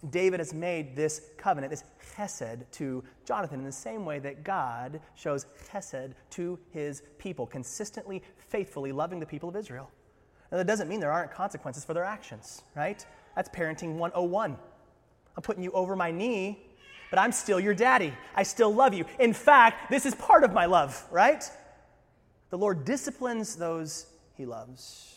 David 0.08 0.40
has 0.40 0.54
made 0.54 0.96
this 0.96 1.20
covenant, 1.36 1.72
this 1.72 1.84
chesed, 2.16 2.64
to 2.72 3.04
Jonathan 3.26 3.58
in 3.58 3.66
the 3.66 3.72
same 3.72 4.06
way 4.06 4.18
that 4.18 4.44
God 4.44 4.98
shows 5.14 5.44
chesed 5.70 6.14
to 6.30 6.58
his 6.70 7.02
people, 7.18 7.46
consistently, 7.46 8.22
faithfully 8.38 8.92
loving 8.92 9.20
the 9.20 9.26
people 9.26 9.50
of 9.50 9.56
Israel. 9.56 9.90
Now, 10.50 10.56
that 10.56 10.66
doesn't 10.66 10.88
mean 10.88 11.00
there 11.00 11.12
aren't 11.12 11.32
consequences 11.32 11.84
for 11.84 11.92
their 11.92 12.04
actions, 12.04 12.62
right? 12.74 13.04
That's 13.34 13.50
parenting 13.50 13.96
101. 13.96 14.56
I'm 15.36 15.42
putting 15.42 15.62
you 15.62 15.72
over 15.72 15.94
my 15.96 16.10
knee 16.10 16.65
but 17.10 17.18
I'm 17.18 17.32
still 17.32 17.60
your 17.60 17.74
daddy. 17.74 18.12
I 18.34 18.42
still 18.42 18.74
love 18.74 18.94
you. 18.94 19.04
In 19.18 19.32
fact, 19.32 19.90
this 19.90 20.06
is 20.06 20.14
part 20.14 20.44
of 20.44 20.52
my 20.52 20.66
love, 20.66 21.06
right? 21.10 21.44
The 22.50 22.58
Lord 22.58 22.84
disciplines 22.84 23.56
those 23.56 24.06
he 24.36 24.46
loves. 24.46 25.14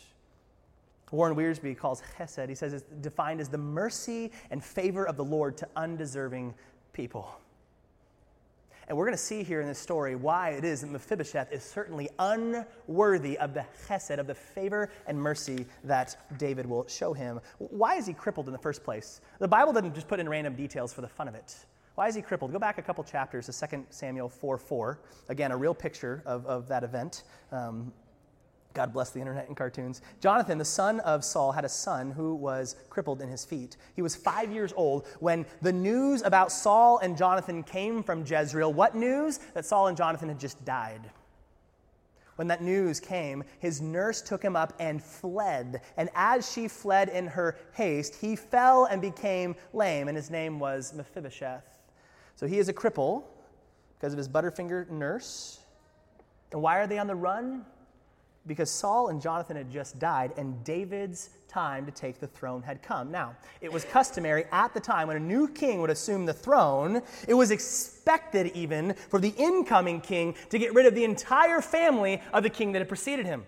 Warren 1.10 1.34
Wiersbe 1.34 1.76
calls 1.76 2.02
chesed, 2.16 2.48
he 2.48 2.54
says 2.54 2.72
it's 2.72 2.84
defined 3.00 3.40
as 3.40 3.48
the 3.48 3.58
mercy 3.58 4.30
and 4.50 4.62
favor 4.62 5.06
of 5.06 5.16
the 5.16 5.24
Lord 5.24 5.56
to 5.58 5.68
undeserving 5.74 6.54
people. 6.92 7.28
And 8.86 8.96
we're 8.96 9.04
going 9.04 9.16
to 9.16 9.22
see 9.22 9.44
here 9.44 9.60
in 9.60 9.68
this 9.68 9.78
story 9.78 10.16
why 10.16 10.50
it 10.50 10.64
is 10.64 10.80
that 10.80 10.90
Mephibosheth 10.90 11.52
is 11.52 11.62
certainly 11.62 12.08
unworthy 12.18 13.38
of 13.38 13.54
the 13.54 13.64
chesed, 13.86 14.18
of 14.18 14.26
the 14.26 14.34
favor 14.34 14.90
and 15.06 15.16
mercy 15.16 15.64
that 15.84 16.16
David 16.38 16.66
will 16.66 16.86
show 16.88 17.12
him. 17.12 17.40
Why 17.58 17.94
is 17.96 18.06
he 18.06 18.12
crippled 18.12 18.46
in 18.46 18.52
the 18.52 18.58
first 18.58 18.82
place? 18.82 19.20
The 19.38 19.46
Bible 19.46 19.72
doesn't 19.72 19.94
just 19.94 20.08
put 20.08 20.18
in 20.18 20.28
random 20.28 20.56
details 20.56 20.92
for 20.92 21.02
the 21.02 21.08
fun 21.08 21.28
of 21.28 21.36
it. 21.36 21.54
Why 21.94 22.08
is 22.08 22.14
he 22.14 22.22
crippled? 22.22 22.52
Go 22.52 22.58
back 22.58 22.78
a 22.78 22.82
couple 22.82 23.04
chapters 23.04 23.46
to 23.46 23.68
2 23.68 23.86
Samuel 23.90 24.28
4 24.28 24.58
4. 24.58 25.00
Again, 25.28 25.52
a 25.52 25.56
real 25.56 25.74
picture 25.74 26.22
of, 26.24 26.46
of 26.46 26.68
that 26.68 26.84
event. 26.84 27.24
Um, 27.52 27.92
God 28.72 28.92
bless 28.92 29.10
the 29.10 29.18
internet 29.18 29.48
and 29.48 29.56
cartoons. 29.56 30.00
Jonathan, 30.20 30.56
the 30.56 30.64
son 30.64 31.00
of 31.00 31.24
Saul, 31.24 31.50
had 31.52 31.64
a 31.64 31.68
son 31.68 32.12
who 32.12 32.34
was 32.34 32.76
crippled 32.88 33.20
in 33.20 33.28
his 33.28 33.44
feet. 33.44 33.76
He 33.96 34.02
was 34.02 34.14
five 34.14 34.52
years 34.52 34.72
old 34.76 35.06
when 35.18 35.44
the 35.60 35.72
news 35.72 36.22
about 36.22 36.52
Saul 36.52 36.98
and 36.98 37.16
Jonathan 37.16 37.62
came 37.64 38.02
from 38.02 38.24
Jezreel. 38.24 38.72
What 38.72 38.94
news? 38.94 39.38
That 39.54 39.66
Saul 39.66 39.88
and 39.88 39.96
Jonathan 39.96 40.28
had 40.28 40.38
just 40.38 40.64
died. 40.64 41.10
when 42.36 42.46
that 42.48 42.62
news 42.62 43.00
came, 43.00 43.44
his 43.58 43.82
nurse 43.82 44.22
took 44.22 44.42
him 44.42 44.56
up 44.56 44.72
and 44.78 45.02
fled. 45.02 45.82
And 45.98 46.08
as 46.14 46.50
she 46.50 46.68
fled 46.68 47.10
in 47.10 47.26
her 47.26 47.58
haste, 47.72 48.14
he 48.14 48.34
fell 48.34 48.86
and 48.86 49.02
became 49.02 49.56
lame, 49.74 50.08
and 50.08 50.16
his 50.16 50.30
name 50.30 50.58
was 50.58 50.94
Mephibosheth. 50.94 51.79
So 52.36 52.46
he 52.46 52.58
is 52.58 52.68
a 52.68 52.72
cripple 52.72 53.24
because 53.98 54.12
of 54.12 54.18
his 54.18 54.28
Butterfinger 54.28 54.88
nurse. 54.90 55.60
And 56.52 56.62
why 56.62 56.78
are 56.78 56.86
they 56.86 56.98
on 56.98 57.06
the 57.06 57.14
run? 57.14 57.64
Because 58.46 58.70
Saul 58.70 59.08
and 59.08 59.20
Jonathan 59.20 59.56
had 59.56 59.70
just 59.70 59.98
died, 59.98 60.32
and 60.38 60.64
David's 60.64 61.30
time 61.46 61.84
to 61.84 61.92
take 61.92 62.20
the 62.20 62.26
throne 62.26 62.62
had 62.62 62.82
come. 62.82 63.10
Now, 63.10 63.36
it 63.60 63.70
was 63.70 63.84
customary 63.84 64.46
at 64.50 64.72
the 64.72 64.80
time 64.80 65.08
when 65.08 65.16
a 65.16 65.20
new 65.20 65.48
king 65.48 65.80
would 65.80 65.90
assume 65.90 66.24
the 66.24 66.32
throne, 66.32 67.02
it 67.28 67.34
was 67.34 67.50
expected 67.50 68.52
even 68.54 68.94
for 68.94 69.20
the 69.20 69.34
incoming 69.36 70.00
king 70.00 70.34
to 70.48 70.58
get 70.58 70.72
rid 70.72 70.86
of 70.86 70.94
the 70.94 71.04
entire 71.04 71.60
family 71.60 72.22
of 72.32 72.42
the 72.42 72.50
king 72.50 72.72
that 72.72 72.78
had 72.78 72.88
preceded 72.88 73.26
him. 73.26 73.44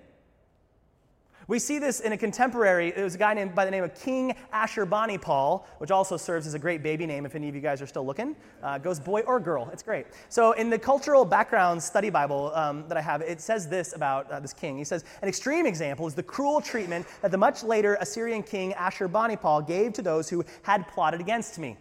We 1.49 1.59
see 1.59 1.79
this 1.79 2.01
in 2.01 2.13
a 2.13 2.17
contemporary, 2.17 2.89
it 2.89 3.03
was 3.03 3.15
a 3.17 3.19
guy 3.19 3.35
named 3.35 3.55
by 3.55 3.65
the 3.65 3.71
name 3.71 3.83
of 3.83 3.95
King 3.95 4.37
Ashurbanipal, 4.55 5.65
which 5.79 5.91
also 5.91 6.17
serves 6.17 6.47
as 6.47 6.55
a 6.55 6.59
great 6.59 6.83
baby 6.83 7.05
name 7.05 7.27
if 7.27 7.35
any 7.35 7.49
of 7.49 7.55
you 7.55 7.61
guys 7.61 7.83
are 7.83 7.87
still 7.87 8.07
looking. 8.07 8.37
Uh, 8.63 8.79
goes 8.79 9.01
boy 9.01 9.23
or 9.23 9.41
girl, 9.41 9.69
it's 9.73 9.83
great. 9.83 10.07
So 10.29 10.53
in 10.53 10.71
the 10.71 10.79
cultural 10.79 11.25
background 11.25 11.83
study 11.83 12.11
Bible 12.11 12.53
um, 12.55 12.85
that 12.89 12.97
I 12.97 13.01
have, 13.01 13.23
it 13.23 13.41
says 13.41 13.69
this 13.69 13.95
about 13.95 14.31
uh, 14.31 14.39
this 14.41 14.53
king. 14.53 14.79
He 14.79 14.85
says, 14.85 15.05
an 15.21 15.29
extreme 15.29 15.67
example 15.67 16.07
is 16.07 16.15
the 16.15 16.23
cruel 16.23 16.61
treatment 16.61 17.07
that 17.23 17.31
the 17.31 17.39
much 17.39 17.63
later 17.65 17.97
Assyrian 18.01 18.43
king 18.43 18.73
Ashurbanipal 18.73 19.67
gave 19.67 19.93
to 19.95 20.03
those 20.03 20.29
who 20.29 20.45
had 20.63 20.87
plotted 20.89 21.21
against 21.21 21.59
me. 21.59 21.77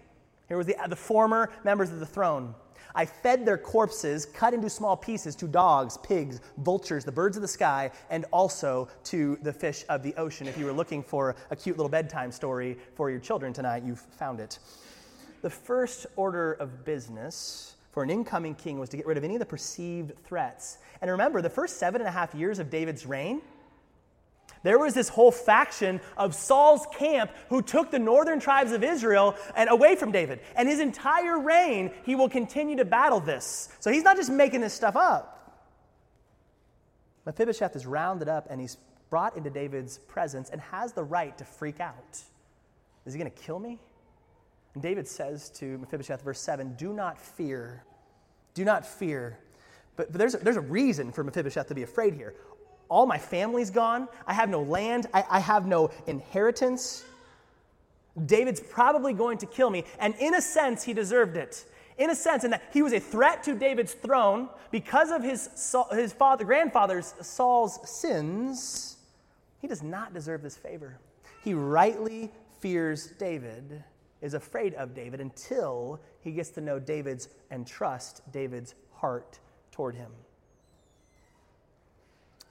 Here 0.48 0.58
was 0.58 0.68
the, 0.68 0.76
the 0.90 0.96
former 0.96 1.52
members 1.64 1.92
of 1.92 2.00
the 2.00 2.06
throne. 2.06 2.56
I 2.96 3.06
fed 3.06 3.46
their 3.46 3.58
corpses, 3.58 4.26
cut 4.26 4.54
into 4.54 4.70
small 4.70 4.98
pieces, 4.98 5.36
to 5.38 5.48
dogs, 5.48 5.98
pigs, 5.98 6.42
vultures, 6.58 7.06
the 7.06 7.12
birds 7.12 7.38
of 7.38 7.42
the 7.42 7.48
sky, 7.48 7.92
and 8.10 8.26
also 8.32 8.88
to 9.06 9.38
the 9.42 9.54
fish 9.54 9.84
of 9.90 10.04
the 10.04 10.14
ocean. 10.16 10.48
If 10.48 10.58
you 10.58 10.66
were 10.66 10.74
looking 10.74 11.04
for 11.04 11.36
a 11.50 11.56
cute 11.56 11.78
little 11.78 11.90
bedtime 11.90 12.32
story 12.32 12.78
for 12.96 13.10
your 13.10 13.20
children 13.20 13.54
tonight, 13.54 13.84
you've 13.84 14.00
found 14.00 14.40
it. 14.40 14.60
The 15.42 15.50
first 15.50 16.06
order 16.16 16.54
of 16.54 16.86
business 16.86 17.76
for 17.92 18.04
an 18.04 18.10
incoming 18.10 18.56
king 18.56 18.80
was 18.80 18.90
to 18.90 18.98
get 18.98 19.06
rid 19.06 19.18
of 19.18 19.24
any 19.24 19.36
of 19.36 19.40
the 19.40 19.46
perceived 19.46 20.14
threats. 20.24 20.78
And 21.02 21.12
remember, 21.12 21.42
the 21.42 21.50
first 21.50 21.78
seven 21.78 22.02
and 22.02 22.08
a 22.08 22.12
half 22.12 22.34
years 22.34 22.60
of 22.60 22.70
David's 22.70 23.06
reign, 23.06 23.42
there 24.64 24.78
was 24.78 24.94
this 24.94 25.10
whole 25.10 25.32
faction 25.32 26.02
of 26.16 26.36
Saul's 26.36 26.86
camp 26.98 27.32
who 27.50 27.62
took 27.62 27.90
the 27.90 28.00
northern 28.00 28.40
tribes 28.40 28.72
of 28.72 28.84
Israel 28.84 29.36
and 29.56 29.70
away 29.70 29.96
from 29.96 30.12
David. 30.12 30.40
And 30.56 30.70
his 30.70 30.80
entire 30.80 31.40
reign, 31.40 31.92
he 32.04 32.16
will 32.16 32.30
continue 32.30 32.78
to 32.78 32.86
battle 32.86 33.20
this. 33.20 33.70
So 33.80 33.92
he's 33.92 34.04
not 34.04 34.18
just 34.18 34.32
making 34.32 34.62
this 34.62 34.74
stuff 34.74 34.96
up. 34.96 35.38
Mephibosheth 37.26 37.76
is 37.76 37.86
rounded 37.86 38.28
up 38.30 38.48
and 38.50 38.62
he's 38.62 38.78
brought 39.10 39.36
into 39.36 39.50
David's 39.50 39.98
presence 39.98 40.50
and 40.50 40.62
has 40.62 40.94
the 40.94 41.04
right 41.04 41.36
to 41.38 41.46
freak 41.46 41.80
out. 41.80 42.20
Is 43.06 43.14
he 43.14 43.20
going 43.20 43.32
to 43.32 43.42
kill 43.42 43.60
me? 43.60 43.80
And 44.74 44.82
David 44.82 45.08
says 45.08 45.50
to 45.52 45.78
Mephibosheth, 45.80 46.22
verse 46.22 46.40
7, 46.40 46.76
Do 46.76 46.94
not 46.94 47.20
fear. 47.20 47.84
Do 48.54 48.64
not 48.64 48.86
fear. 48.86 49.40
But, 49.96 50.12
but 50.12 50.20
there's, 50.20 50.36
a, 50.36 50.38
there's 50.38 50.58
a 50.58 50.62
reason 50.62 51.12
for 51.12 51.24
Mephibosheth 51.24 51.68
to 51.68 51.76
be 51.76 51.84
afraid 51.84 52.14
here 52.14 52.36
all 52.92 53.06
my 53.06 53.18
family's 53.18 53.70
gone. 53.70 54.10
I 54.28 54.34
have 54.34 54.50
no 54.50 54.62
land. 54.62 55.08
I, 55.14 55.24
I 55.30 55.40
have 55.40 55.66
no 55.66 55.92
inheritance. 56.08 57.06
David's 58.26 58.60
probably 58.60 59.14
going 59.14 59.38
to 59.38 59.46
kill 59.46 59.70
me. 59.70 59.86
And 59.98 60.14
in 60.20 60.36
a 60.36 60.42
sense, 60.42 60.84
he 60.84 60.94
deserved 60.94 61.38
it. 61.38 61.64
In 61.98 62.10
a 62.10 62.16
sense, 62.16 62.44
in 62.44 62.52
that 62.52 62.64
he 62.74 62.82
was 62.82 62.92
a 62.92 63.00
threat 63.00 63.44
to 63.44 63.56
David's 63.56 63.94
throne 63.94 64.50
because 64.72 65.10
of 65.10 65.24
his, 65.24 65.50
his 65.92 66.12
father, 66.12 66.44
grandfather's 66.44 67.14
Saul's 67.22 67.80
sins. 67.90 68.98
He 69.60 69.68
does 69.68 69.82
not 69.82 70.14
deserve 70.14 70.42
this 70.42 70.58
favor. 70.58 71.00
He 71.46 71.54
rightly 71.54 72.30
fears 72.60 73.08
David, 73.18 73.84
is 74.22 74.34
afraid 74.34 74.74
of 74.74 74.94
David 74.94 75.22
until 75.22 76.02
he 76.20 76.32
gets 76.32 76.50
to 76.52 76.62
know 76.62 76.78
David's 76.78 77.30
and 77.50 77.66
trust 77.66 78.22
David's 78.34 78.76
heart 78.96 79.40
toward 79.72 79.96
him. 79.96 80.12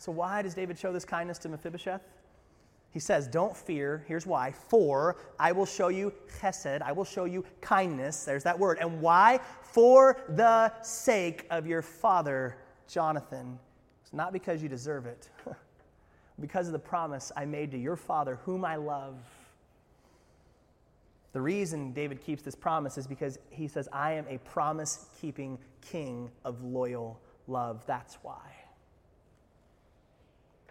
So, 0.01 0.11
why 0.11 0.41
does 0.41 0.55
David 0.55 0.79
show 0.79 0.95
this 0.95 1.05
kindness 1.05 1.37
to 1.41 1.51
Mephibosheth? 1.51 2.01
He 2.91 2.99
says, 2.99 3.29
Don't 3.29 3.55
fear. 3.55 4.03
Here's 4.09 4.27
why. 4.27 4.51
For 4.51 5.19
I 5.39 5.53
will 5.53 5.67
show 5.67 5.89
you 5.89 6.11
chesed, 6.41 6.81
I 6.81 6.93
will 6.93 7.05
show 7.05 7.27
you 7.27 7.45
kindness. 7.61 8.25
There's 8.25 8.43
that 8.45 8.59
word. 8.59 8.79
And 8.81 9.03
why? 9.03 9.41
For 9.61 10.17
the 10.31 10.73
sake 10.83 11.47
of 11.51 11.67
your 11.67 11.83
father, 11.83 12.57
Jonathan. 12.89 13.59
It's 14.03 14.15
not 14.15 14.33
because 14.33 14.63
you 14.63 14.71
deserve 14.71 15.05
it, 15.05 15.29
because 16.41 16.67
of 16.67 16.73
the 16.73 16.79
promise 16.79 17.31
I 17.37 17.45
made 17.45 17.71
to 17.73 17.79
your 17.79 17.97
father, 17.97 18.39
whom 18.47 18.65
I 18.65 18.77
love. 18.77 19.19
The 21.35 21.43
reason 21.43 21.93
David 21.93 22.23
keeps 22.23 22.41
this 22.43 22.55
promise 22.55 22.97
is 22.97 23.07
because 23.07 23.39
he 23.51 23.69
says, 23.69 23.87
I 23.93 24.13
am 24.13 24.25
a 24.31 24.39
promise 24.39 25.09
keeping 25.21 25.59
king 25.83 26.31
of 26.43 26.65
loyal 26.65 27.21
love. 27.47 27.85
That's 27.87 28.15
why. 28.23 28.60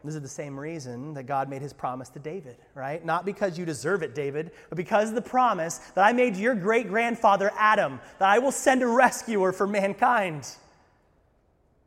This 0.04 0.16
is 0.16 0.22
the 0.22 0.28
same 0.28 0.60
reason 0.60 1.14
that 1.16 1.24
God 1.24 1.50
made 1.50 1.62
his 1.62 1.74
promise 1.74 2.10
to 2.10 2.20
David, 2.20 2.58
right? 2.74 3.04
Not 3.04 3.26
because 3.26 3.58
you 3.58 3.66
deserve 3.66 4.02
it, 4.02 4.16
David, 4.16 4.52
but 4.70 4.78
because 4.78 5.10
of 5.10 5.16
the 5.16 5.22
promise 5.22 5.80
that 5.96 6.06
I 6.06 6.14
made 6.14 6.36
to 6.36 6.42
your 6.42 6.56
great 6.56 6.88
grandfather 6.88 7.52
Adam, 7.58 8.00
that 8.20 8.30
I 8.30 8.40
will 8.40 8.52
send 8.52 8.82
a 8.82 8.88
rescuer 8.88 9.52
for 9.52 9.68
mankind. 9.68 10.48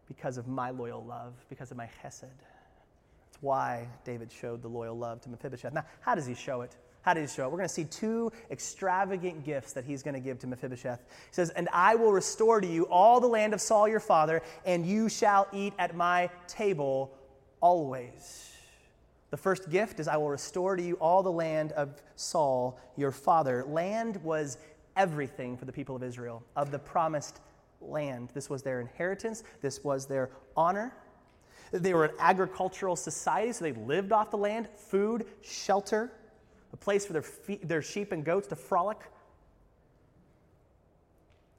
Because 0.08 0.36
of 0.36 0.46
my 0.46 0.70
loyal 0.70 1.04
love, 1.04 1.32
because 1.48 1.70
of 1.70 1.76
my 1.76 1.88
chesed. 2.02 2.20
That's 2.20 3.40
why 3.40 3.88
David 4.04 4.30
showed 4.30 4.60
the 4.60 4.68
loyal 4.68 4.96
love 4.96 5.22
to 5.22 5.30
Mephibosheth. 5.30 5.72
Now, 5.72 5.86
how 6.00 6.14
does 6.14 6.26
he 6.26 6.34
show 6.34 6.60
it? 6.60 6.76
How 7.02 7.14
does 7.14 7.30
he 7.30 7.36
show 7.36 7.46
it? 7.46 7.50
We're 7.50 7.58
going 7.58 7.68
to 7.68 7.74
see 7.74 7.84
two 7.84 8.30
extravagant 8.50 9.44
gifts 9.44 9.72
that 9.72 9.84
he's 9.84 10.02
going 10.02 10.14
to 10.14 10.20
give 10.20 10.38
to 10.40 10.46
Mephibosheth. 10.46 11.00
He 11.08 11.34
says, 11.34 11.50
And 11.50 11.68
I 11.72 11.96
will 11.96 12.12
restore 12.12 12.60
to 12.60 12.66
you 12.66 12.84
all 12.84 13.20
the 13.20 13.26
land 13.26 13.54
of 13.54 13.60
Saul 13.60 13.88
your 13.88 14.00
father, 14.00 14.42
and 14.64 14.86
you 14.86 15.08
shall 15.08 15.48
eat 15.52 15.72
at 15.78 15.96
my 15.96 16.30
table 16.46 17.12
always. 17.62 18.50
The 19.30 19.38
first 19.38 19.70
gift 19.70 19.98
is 19.98 20.08
I 20.08 20.18
will 20.18 20.28
restore 20.28 20.76
to 20.76 20.82
you 20.82 20.96
all 20.96 21.22
the 21.22 21.32
land 21.32 21.72
of 21.72 22.02
Saul, 22.16 22.78
your 22.96 23.10
father. 23.10 23.64
Land 23.64 24.22
was 24.22 24.58
everything 24.94 25.56
for 25.56 25.64
the 25.64 25.72
people 25.72 25.96
of 25.96 26.02
Israel, 26.02 26.42
of 26.54 26.70
the 26.70 26.78
promised 26.78 27.40
land. 27.80 28.28
This 28.34 28.50
was 28.50 28.62
their 28.62 28.82
inheritance, 28.82 29.42
this 29.62 29.82
was 29.82 30.04
their 30.04 30.28
honor. 30.54 30.92
They 31.70 31.94
were 31.94 32.04
an 32.04 32.14
agricultural 32.18 32.96
society, 32.96 33.52
so 33.52 33.64
they 33.64 33.72
lived 33.72 34.12
off 34.12 34.30
the 34.30 34.36
land 34.36 34.68
food, 34.76 35.24
shelter, 35.40 36.12
a 36.74 36.76
place 36.76 37.06
for 37.06 37.14
their, 37.14 37.24
their 37.62 37.80
sheep 37.80 38.12
and 38.12 38.22
goats 38.22 38.48
to 38.48 38.56
frolic. 38.56 38.98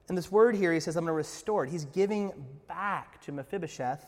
And 0.10 0.18
this 0.18 0.32
word 0.32 0.56
here, 0.56 0.72
he 0.72 0.80
says, 0.80 0.96
I'm 0.96 1.06
going 1.06 1.14
to 1.14 1.18
restore 1.18 1.64
it. 1.64 1.72
He's 1.72 1.86
giving 1.86 2.32
back 2.68 3.20
to 3.22 3.32
Mephibosheth 3.32 4.06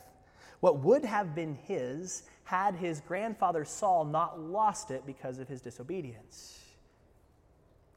what 0.65 0.79
would 0.79 1.05
have 1.05 1.35
been 1.35 1.53
his 1.67 2.23
had 2.43 2.73
his 2.73 2.99
grandfather 2.99 3.63
Saul 3.63 4.03
not 4.03 4.39
lost 4.39 4.89
it 4.89 5.05
because 5.05 5.37
of 5.37 5.47
his 5.47 5.61
disobedience. 5.61 6.59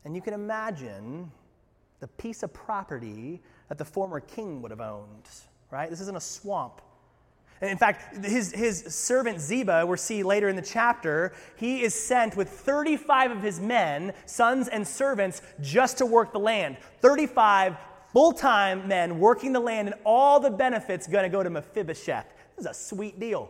And 0.04 0.14
you 0.14 0.20
can 0.20 0.34
imagine 0.34 1.32
the 2.00 2.08
piece 2.08 2.42
of 2.42 2.52
property 2.52 3.40
that 3.70 3.78
the 3.78 3.86
former 3.86 4.20
king 4.20 4.60
would 4.60 4.70
have 4.70 4.82
owned, 4.82 5.30
right? 5.70 5.88
This 5.88 6.02
isn't 6.02 6.16
a 6.18 6.20
swamp. 6.20 6.82
in 7.62 7.78
fact, 7.78 8.22
his, 8.22 8.52
his 8.52 8.84
servant 8.94 9.40
Ziba, 9.40 9.86
we'll 9.86 9.96
see 9.96 10.22
later 10.22 10.50
in 10.50 10.54
the 10.54 10.60
chapter, 10.60 11.32
he 11.56 11.82
is 11.82 11.94
sent 11.94 12.36
with 12.36 12.50
35 12.50 13.30
of 13.30 13.42
his 13.42 13.60
men, 13.60 14.12
sons 14.26 14.68
and 14.68 14.86
servants, 14.86 15.40
just 15.62 15.96
to 15.96 16.04
work 16.04 16.34
the 16.34 16.38
land. 16.38 16.76
35 17.00 17.78
full 18.12 18.32
time 18.32 18.86
men 18.86 19.18
working 19.18 19.54
the 19.54 19.60
land, 19.60 19.88
and 19.88 19.96
all 20.04 20.38
the 20.38 20.50
benefits 20.50 21.06
going 21.06 21.24
to 21.24 21.30
go 21.30 21.42
to 21.42 21.48
Mephibosheth. 21.48 22.34
This 22.58 22.66
is 22.66 22.70
a 22.72 22.74
sweet 22.74 23.20
deal. 23.20 23.48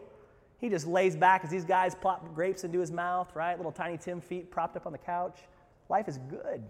He 0.59 0.69
just 0.69 0.87
lays 0.87 1.17
back 1.17 1.43
as 1.43 1.51
these 1.51 1.65
guys 1.65 1.95
plop 1.95 2.35
grapes 2.35 2.65
into 2.65 2.79
his 2.79 2.93
mouth, 2.93 3.35
right? 3.35 3.57
Little 3.57 3.73
tiny 3.73 3.97
Tim 3.97 4.21
feet 4.21 4.51
propped 4.51 4.77
up 4.77 4.87
on 4.87 4.93
the 4.93 4.99
couch. 4.99 5.39
Life 5.89 6.09
is 6.09 6.19
good. 6.19 6.63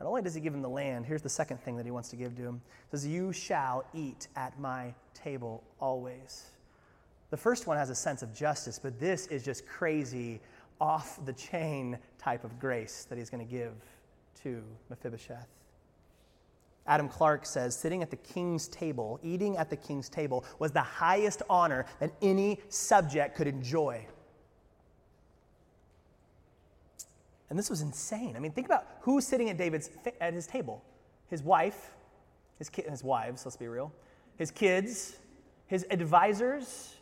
Not 0.00 0.08
only 0.08 0.22
does 0.22 0.34
he 0.34 0.40
give 0.40 0.52
him 0.52 0.62
the 0.62 0.68
land, 0.68 1.06
here's 1.06 1.22
the 1.22 1.28
second 1.28 1.58
thing 1.62 1.76
that 1.76 1.86
he 1.86 1.92
wants 1.92 2.08
to 2.08 2.16
give 2.16 2.34
to 2.36 2.42
him. 2.42 2.60
Says, 2.90 3.06
You 3.06 3.32
shall 3.32 3.84
eat 3.94 4.26
at 4.34 4.58
my 4.58 4.92
table 5.14 5.62
always. 5.78 6.46
The 7.30 7.36
first 7.36 7.68
one 7.68 7.76
has 7.76 7.90
a 7.90 7.94
sense 7.94 8.22
of 8.22 8.34
justice, 8.34 8.78
but 8.78 8.98
this 8.98 9.28
is 9.28 9.44
just 9.44 9.66
crazy, 9.66 10.40
off 10.80 11.24
the 11.24 11.32
chain 11.32 11.96
type 12.18 12.44
of 12.44 12.58
grace 12.58 13.06
that 13.08 13.16
he's 13.16 13.30
going 13.30 13.46
to 13.46 13.50
give 13.50 13.72
to 14.42 14.62
Mephibosheth. 14.90 15.48
Adam 16.86 17.08
Clarke 17.08 17.46
says, 17.46 17.76
sitting 17.76 18.02
at 18.02 18.10
the 18.10 18.16
king's 18.16 18.68
table, 18.68 19.18
eating 19.22 19.56
at 19.56 19.70
the 19.70 19.76
king's 19.76 20.08
table, 20.08 20.44
was 20.58 20.72
the 20.72 20.80
highest 20.80 21.42
honor 21.50 21.86
that 22.00 22.12
any 22.22 22.60
subject 22.68 23.36
could 23.36 23.46
enjoy. 23.46 24.06
And 27.50 27.58
this 27.58 27.70
was 27.70 27.80
insane. 27.80 28.34
I 28.36 28.40
mean, 28.40 28.52
think 28.52 28.66
about 28.66 28.86
who's 29.00 29.26
sitting 29.26 29.50
at 29.50 29.56
David's 29.56 29.90
at 30.20 30.34
his 30.34 30.46
table. 30.46 30.82
His 31.28 31.42
wife, 31.42 31.94
his, 32.58 32.68
ki- 32.68 32.84
his 32.88 33.04
wives, 33.04 33.44
let's 33.44 33.56
be 33.56 33.68
real, 33.68 33.92
his 34.36 34.50
kids, 34.50 35.16
his 35.66 35.86
advisors. 35.90 36.94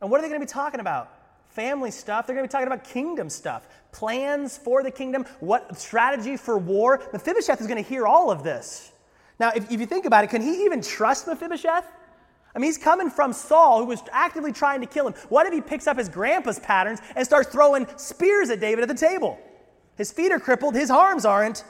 And 0.00 0.10
what 0.10 0.18
are 0.18 0.22
they 0.22 0.28
going 0.28 0.40
to 0.40 0.46
be 0.46 0.50
talking 0.50 0.80
about? 0.80 1.16
Family 1.48 1.90
stuff. 1.90 2.26
They're 2.26 2.36
going 2.36 2.46
to 2.46 2.48
be 2.48 2.52
talking 2.52 2.68
about 2.68 2.84
kingdom 2.84 3.28
stuff, 3.28 3.68
plans 3.92 4.56
for 4.56 4.82
the 4.82 4.90
kingdom, 4.90 5.24
what 5.40 5.76
strategy 5.76 6.36
for 6.36 6.56
war. 6.56 7.02
Mephibosheth 7.12 7.60
is 7.60 7.66
going 7.66 7.82
to 7.82 7.88
hear 7.88 8.06
all 8.06 8.30
of 8.30 8.42
this. 8.42 8.92
Now, 9.40 9.50
if, 9.56 9.72
if 9.72 9.80
you 9.80 9.86
think 9.86 10.04
about 10.04 10.22
it, 10.22 10.30
can 10.30 10.42
he 10.42 10.64
even 10.66 10.82
trust 10.82 11.26
Mephibosheth? 11.26 11.86
I 12.54 12.58
mean, 12.58 12.68
he's 12.68 12.78
coming 12.78 13.08
from 13.08 13.32
Saul, 13.32 13.80
who 13.80 13.86
was 13.86 14.02
actively 14.12 14.52
trying 14.52 14.80
to 14.82 14.86
kill 14.86 15.06
him. 15.08 15.14
What 15.30 15.46
if 15.46 15.52
he 15.54 15.62
picks 15.62 15.86
up 15.86 15.96
his 15.96 16.08
grandpa's 16.08 16.58
patterns 16.58 17.00
and 17.16 17.24
starts 17.24 17.48
throwing 17.48 17.86
spears 17.96 18.50
at 18.50 18.60
David 18.60 18.82
at 18.82 18.88
the 18.88 18.94
table? 18.94 19.38
His 19.96 20.12
feet 20.12 20.30
are 20.30 20.38
crippled, 20.38 20.74
his 20.74 20.90
arms 20.90 21.24
aren't. 21.24 21.64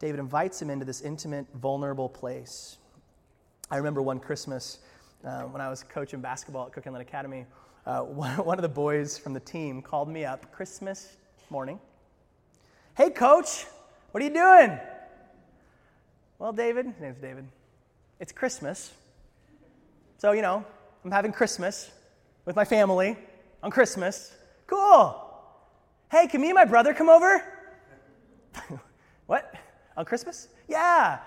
David 0.00 0.18
invites 0.18 0.60
him 0.60 0.70
into 0.70 0.84
this 0.84 1.02
intimate, 1.02 1.46
vulnerable 1.54 2.08
place. 2.08 2.78
I 3.70 3.76
remember 3.76 4.02
one 4.02 4.18
Christmas 4.18 4.80
uh, 5.24 5.42
when 5.42 5.60
I 5.60 5.68
was 5.68 5.84
coaching 5.84 6.20
basketball 6.20 6.66
at 6.66 6.72
Cook 6.72 6.86
Inlet 6.88 7.02
Academy. 7.02 7.46
Uh, 7.86 8.00
one, 8.02 8.32
one 8.44 8.58
of 8.58 8.62
the 8.62 8.68
boys 8.68 9.18
from 9.18 9.34
the 9.34 9.40
team 9.40 9.82
called 9.82 10.08
me 10.08 10.24
up 10.24 10.50
Christmas 10.50 11.16
morning. 11.48 11.78
Hey, 12.96 13.10
coach, 13.10 13.66
what 14.10 14.20
are 14.20 14.26
you 14.26 14.34
doing? 14.34 14.80
Well, 16.42 16.52
David, 16.52 16.86
his 16.86 17.00
name's 17.00 17.18
David, 17.18 17.46
it's 18.18 18.32
Christmas. 18.32 18.90
So, 20.18 20.32
you 20.32 20.42
know, 20.42 20.64
I'm 21.04 21.12
having 21.12 21.30
Christmas 21.30 21.88
with 22.46 22.56
my 22.56 22.64
family 22.64 23.16
on 23.62 23.70
Christmas. 23.70 24.34
Cool. 24.66 25.24
Hey, 26.10 26.26
can 26.26 26.40
me 26.40 26.48
and 26.48 26.56
my 26.56 26.64
brother 26.64 26.94
come 26.94 27.08
over? 27.08 27.44
what? 29.26 29.54
On 29.96 30.04
Christmas? 30.04 30.48
Yeah. 30.66 31.20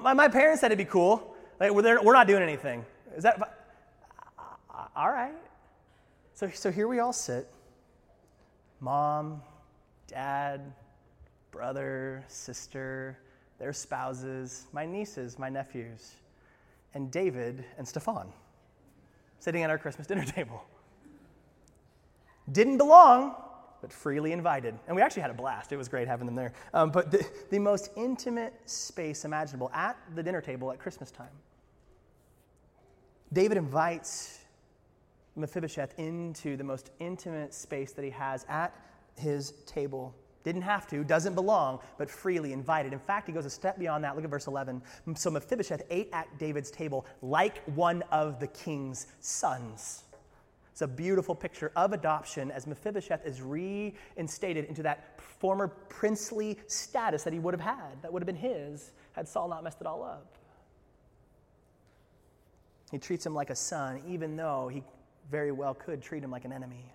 My, 0.00 0.12
my 0.12 0.28
parents 0.28 0.60
said 0.60 0.68
it'd 0.68 0.78
be 0.78 0.84
cool. 0.84 1.34
Like, 1.58 1.72
we're, 1.72 2.00
we're 2.00 2.12
not 2.12 2.28
doing 2.28 2.44
anything. 2.44 2.84
Is 3.16 3.24
that 3.24 3.56
all 4.94 5.10
right? 5.10 5.34
So, 6.34 6.48
so 6.50 6.70
here 6.70 6.86
we 6.86 7.00
all 7.00 7.12
sit 7.12 7.48
mom, 8.78 9.42
dad, 10.06 10.60
brother, 11.50 12.22
sister, 12.28 13.18
their 13.64 13.72
spouses, 13.72 14.66
my 14.74 14.84
nieces, 14.84 15.38
my 15.38 15.48
nephews, 15.48 16.16
and 16.92 17.10
David 17.10 17.64
and 17.78 17.88
Stefan 17.88 18.30
sitting 19.38 19.62
at 19.62 19.70
our 19.70 19.78
Christmas 19.78 20.06
dinner 20.06 20.24
table. 20.36 20.62
Didn't 22.52 22.76
belong, 22.76 23.34
but 23.80 23.90
freely 23.90 24.32
invited. 24.32 24.74
And 24.86 24.94
we 24.94 25.00
actually 25.00 25.22
had 25.22 25.30
a 25.30 25.34
blast. 25.34 25.72
It 25.72 25.78
was 25.78 25.88
great 25.88 26.06
having 26.06 26.26
them 26.26 26.34
there. 26.34 26.52
Um, 26.74 26.90
but 26.90 27.10
the, 27.10 27.26
the 27.50 27.58
most 27.58 27.88
intimate 27.96 28.52
space 28.66 29.24
imaginable 29.24 29.70
at 29.72 29.96
the 30.14 30.22
dinner 30.22 30.42
table 30.42 30.70
at 30.70 30.78
Christmas 30.78 31.10
time. 31.10 31.32
David 33.32 33.56
invites 33.56 34.40
Mephibosheth 35.36 35.98
into 35.98 36.58
the 36.58 36.64
most 36.64 36.90
intimate 36.98 37.54
space 37.54 37.92
that 37.92 38.04
he 38.04 38.10
has 38.10 38.44
at 38.50 38.74
his 39.16 39.52
table. 39.64 40.14
Didn't 40.44 40.62
have 40.62 40.86
to, 40.88 41.02
doesn't 41.02 41.34
belong, 41.34 41.80
but 41.98 42.10
freely 42.10 42.52
invited. 42.52 42.92
In 42.92 42.98
fact, 42.98 43.26
he 43.26 43.32
goes 43.32 43.46
a 43.46 43.50
step 43.50 43.78
beyond 43.78 44.04
that. 44.04 44.14
Look 44.14 44.24
at 44.24 44.30
verse 44.30 44.46
11. 44.46 44.82
So 45.14 45.30
Mephibosheth 45.30 45.82
ate 45.90 46.10
at 46.12 46.28
David's 46.38 46.70
table 46.70 47.06
like 47.22 47.64
one 47.74 48.02
of 48.12 48.38
the 48.38 48.46
king's 48.48 49.06
sons. 49.20 50.04
It's 50.70 50.82
a 50.82 50.88
beautiful 50.88 51.34
picture 51.34 51.72
of 51.76 51.92
adoption 51.92 52.50
as 52.50 52.66
Mephibosheth 52.66 53.24
is 53.24 53.40
reinstated 53.40 54.66
into 54.66 54.82
that 54.82 55.20
former 55.20 55.68
princely 55.68 56.58
status 56.66 57.22
that 57.22 57.32
he 57.32 57.38
would 57.38 57.54
have 57.54 57.60
had, 57.60 58.02
that 58.02 58.12
would 58.12 58.20
have 58.20 58.26
been 58.26 58.34
his, 58.34 58.90
had 59.12 59.26
Saul 59.28 59.48
not 59.48 59.62
messed 59.64 59.80
it 59.80 59.86
all 59.86 60.02
up. 60.02 60.36
He 62.90 62.98
treats 62.98 63.24
him 63.24 63.34
like 63.34 63.50
a 63.50 63.54
son, 63.54 64.02
even 64.06 64.36
though 64.36 64.68
he 64.68 64.82
very 65.30 65.52
well 65.52 65.74
could 65.74 66.02
treat 66.02 66.22
him 66.22 66.30
like 66.30 66.44
an 66.44 66.52
enemy. 66.52 66.92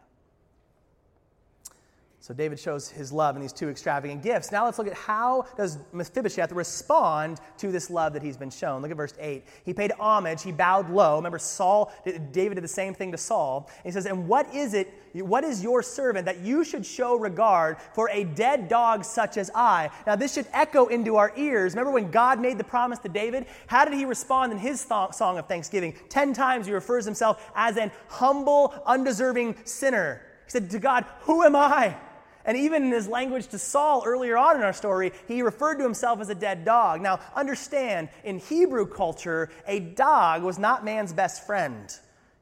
So 2.21 2.33
David 2.33 2.59
shows 2.59 2.89
his 2.89 3.13
love 3.13 3.38
in 3.38 3.41
these 3.41 3.53
two 3.53 3.69
extravagant 3.69 4.21
gifts. 4.21 4.51
Now 4.51 4.65
let's 4.65 4.77
look 4.77 4.88
at 4.88 4.93
how 4.93 5.45
does 5.55 5.77
Mephibosheth 5.93 6.51
respond 6.51 7.39
to 7.59 7.71
this 7.71 7.89
love 7.89 8.11
that 8.11 8.22
he's 8.22 8.35
been 8.35 8.50
shown. 8.50 8.81
Look 8.81 8.91
at 8.91 8.98
verse 8.98 9.13
8. 9.17 9.46
He 9.63 9.74
paid 9.74 9.94
homage, 9.98 10.44
he 10.44 10.51
bowed 10.51 10.89
low. 10.89 11.15
Remember 11.15 11.39
Saul 11.39 11.94
David 12.33 12.55
did 12.55 12.63
the 12.63 12.67
same 12.67 12.94
thing 12.94 13.13
to 13.13 13.17
Saul. 13.17 13.70
He 13.83 13.91
says, 13.91 14.05
"And 14.05 14.27
what 14.27 14.53
is 14.53 14.74
it 14.74 14.94
what 15.13 15.44
is 15.44 15.63
your 15.63 15.81
servant 15.81 16.25
that 16.25 16.39
you 16.39 16.63
should 16.65 16.85
show 16.85 17.15
regard 17.15 17.77
for 17.94 18.09
a 18.11 18.25
dead 18.25 18.67
dog 18.67 19.05
such 19.05 19.37
as 19.37 19.50
I?" 19.55 19.89
Now 20.05 20.17
this 20.17 20.33
should 20.33 20.48
echo 20.51 20.87
into 20.87 21.15
our 21.15 21.31
ears. 21.37 21.74
Remember 21.74 21.91
when 21.91 22.11
God 22.11 22.41
made 22.41 22.57
the 22.57 22.65
promise 22.65 23.00
to 23.00 23.09
David? 23.09 23.46
How 23.67 23.85
did 23.85 23.94
he 23.94 24.03
respond 24.03 24.51
in 24.51 24.57
his 24.57 24.83
th- 24.83 25.13
song 25.13 25.37
of 25.37 25.48
thanksgiving? 25.48 25.94
10 26.09 26.33
times 26.33 26.67
he 26.67 26.74
refers 26.74 27.05
himself 27.05 27.50
as 27.55 27.77
an 27.77 27.91
humble, 28.09 28.74
undeserving 28.85 29.55
sinner. 29.63 30.22
He 30.46 30.51
said 30.51 30.70
to 30.70 30.79
God, 30.79 31.05
"Who 31.22 31.44
am 31.44 31.55
I?" 31.55 31.96
And 32.45 32.57
even 32.57 32.83
in 32.83 32.91
his 32.91 33.07
language 33.07 33.47
to 33.47 33.59
Saul 33.59 34.03
earlier 34.05 34.37
on 34.37 34.55
in 34.55 34.63
our 34.63 34.73
story, 34.73 35.11
he 35.27 35.41
referred 35.41 35.75
to 35.75 35.83
himself 35.83 36.19
as 36.19 36.29
a 36.29 36.35
dead 36.35 36.65
dog. 36.65 37.01
Now, 37.01 37.19
understand, 37.35 38.09
in 38.23 38.39
Hebrew 38.39 38.85
culture, 38.85 39.49
a 39.67 39.79
dog 39.79 40.43
was 40.43 40.57
not 40.57 40.85
man's 40.85 41.13
best 41.13 41.45
friend. 41.45 41.93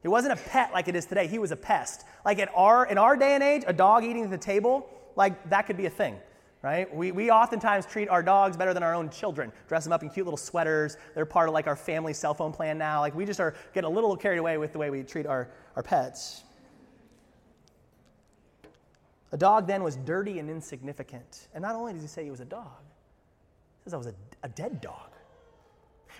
It 0.02 0.08
wasn't 0.08 0.34
a 0.34 0.42
pet 0.50 0.72
like 0.72 0.88
it 0.88 0.94
is 0.94 1.06
today. 1.06 1.26
He 1.26 1.38
was 1.38 1.50
a 1.50 1.56
pest. 1.56 2.04
Like 2.24 2.38
at 2.38 2.50
our, 2.54 2.86
in 2.86 2.98
our 2.98 3.16
day 3.16 3.34
and 3.34 3.42
age, 3.42 3.64
a 3.66 3.72
dog 3.72 4.04
eating 4.04 4.24
at 4.24 4.30
the 4.30 4.38
table, 4.38 4.88
like 5.16 5.50
that 5.50 5.66
could 5.66 5.76
be 5.76 5.86
a 5.86 5.90
thing, 5.90 6.16
right? 6.62 6.92
We, 6.94 7.10
we 7.10 7.30
oftentimes 7.30 7.84
treat 7.84 8.08
our 8.08 8.22
dogs 8.22 8.56
better 8.56 8.72
than 8.72 8.84
our 8.84 8.94
own 8.94 9.10
children. 9.10 9.52
Dress 9.66 9.82
them 9.82 9.92
up 9.92 10.04
in 10.04 10.10
cute 10.10 10.24
little 10.24 10.38
sweaters. 10.38 10.96
They're 11.14 11.26
part 11.26 11.48
of 11.48 11.54
like 11.54 11.66
our 11.66 11.76
family 11.76 12.12
cell 12.12 12.34
phone 12.34 12.52
plan 12.52 12.78
now. 12.78 13.00
Like 13.00 13.14
we 13.14 13.26
just 13.26 13.40
are 13.40 13.54
getting 13.74 13.90
a 13.90 13.92
little 13.92 14.16
carried 14.16 14.38
away 14.38 14.56
with 14.56 14.72
the 14.72 14.78
way 14.78 14.90
we 14.90 15.02
treat 15.02 15.26
our, 15.26 15.48
our 15.74 15.82
pets. 15.82 16.44
A 19.32 19.36
dog 19.36 19.66
then 19.66 19.82
was 19.82 19.96
dirty 19.96 20.38
and 20.38 20.48
insignificant. 20.48 21.48
And 21.54 21.62
not 21.62 21.74
only 21.74 21.92
does 21.92 22.02
he 22.02 22.08
say 22.08 22.24
he 22.24 22.30
was 22.30 22.40
a 22.40 22.46
dog, 22.46 22.82
he 23.84 23.90
says 23.90 23.94
I 23.94 23.96
was 23.98 24.06
a, 24.06 24.14
a 24.42 24.48
dead 24.48 24.80
dog. 24.80 25.10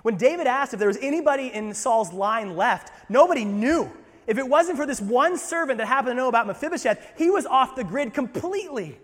When 0.02 0.16
David 0.16 0.46
asked 0.46 0.74
if 0.74 0.78
there 0.78 0.88
was 0.88 0.98
anybody 1.00 1.48
in 1.48 1.74
Saul's 1.74 2.12
line 2.12 2.56
left, 2.56 2.92
nobody 3.08 3.44
knew. 3.44 3.90
If 4.26 4.36
it 4.36 4.46
wasn't 4.46 4.76
for 4.76 4.86
this 4.86 5.00
one 5.00 5.38
servant 5.38 5.78
that 5.78 5.86
happened 5.86 6.12
to 6.12 6.14
know 6.14 6.28
about 6.28 6.46
Mephibosheth, 6.46 7.14
he 7.16 7.30
was 7.30 7.46
off 7.46 7.74
the 7.74 7.82
grid 7.82 8.12
completely. 8.12 9.00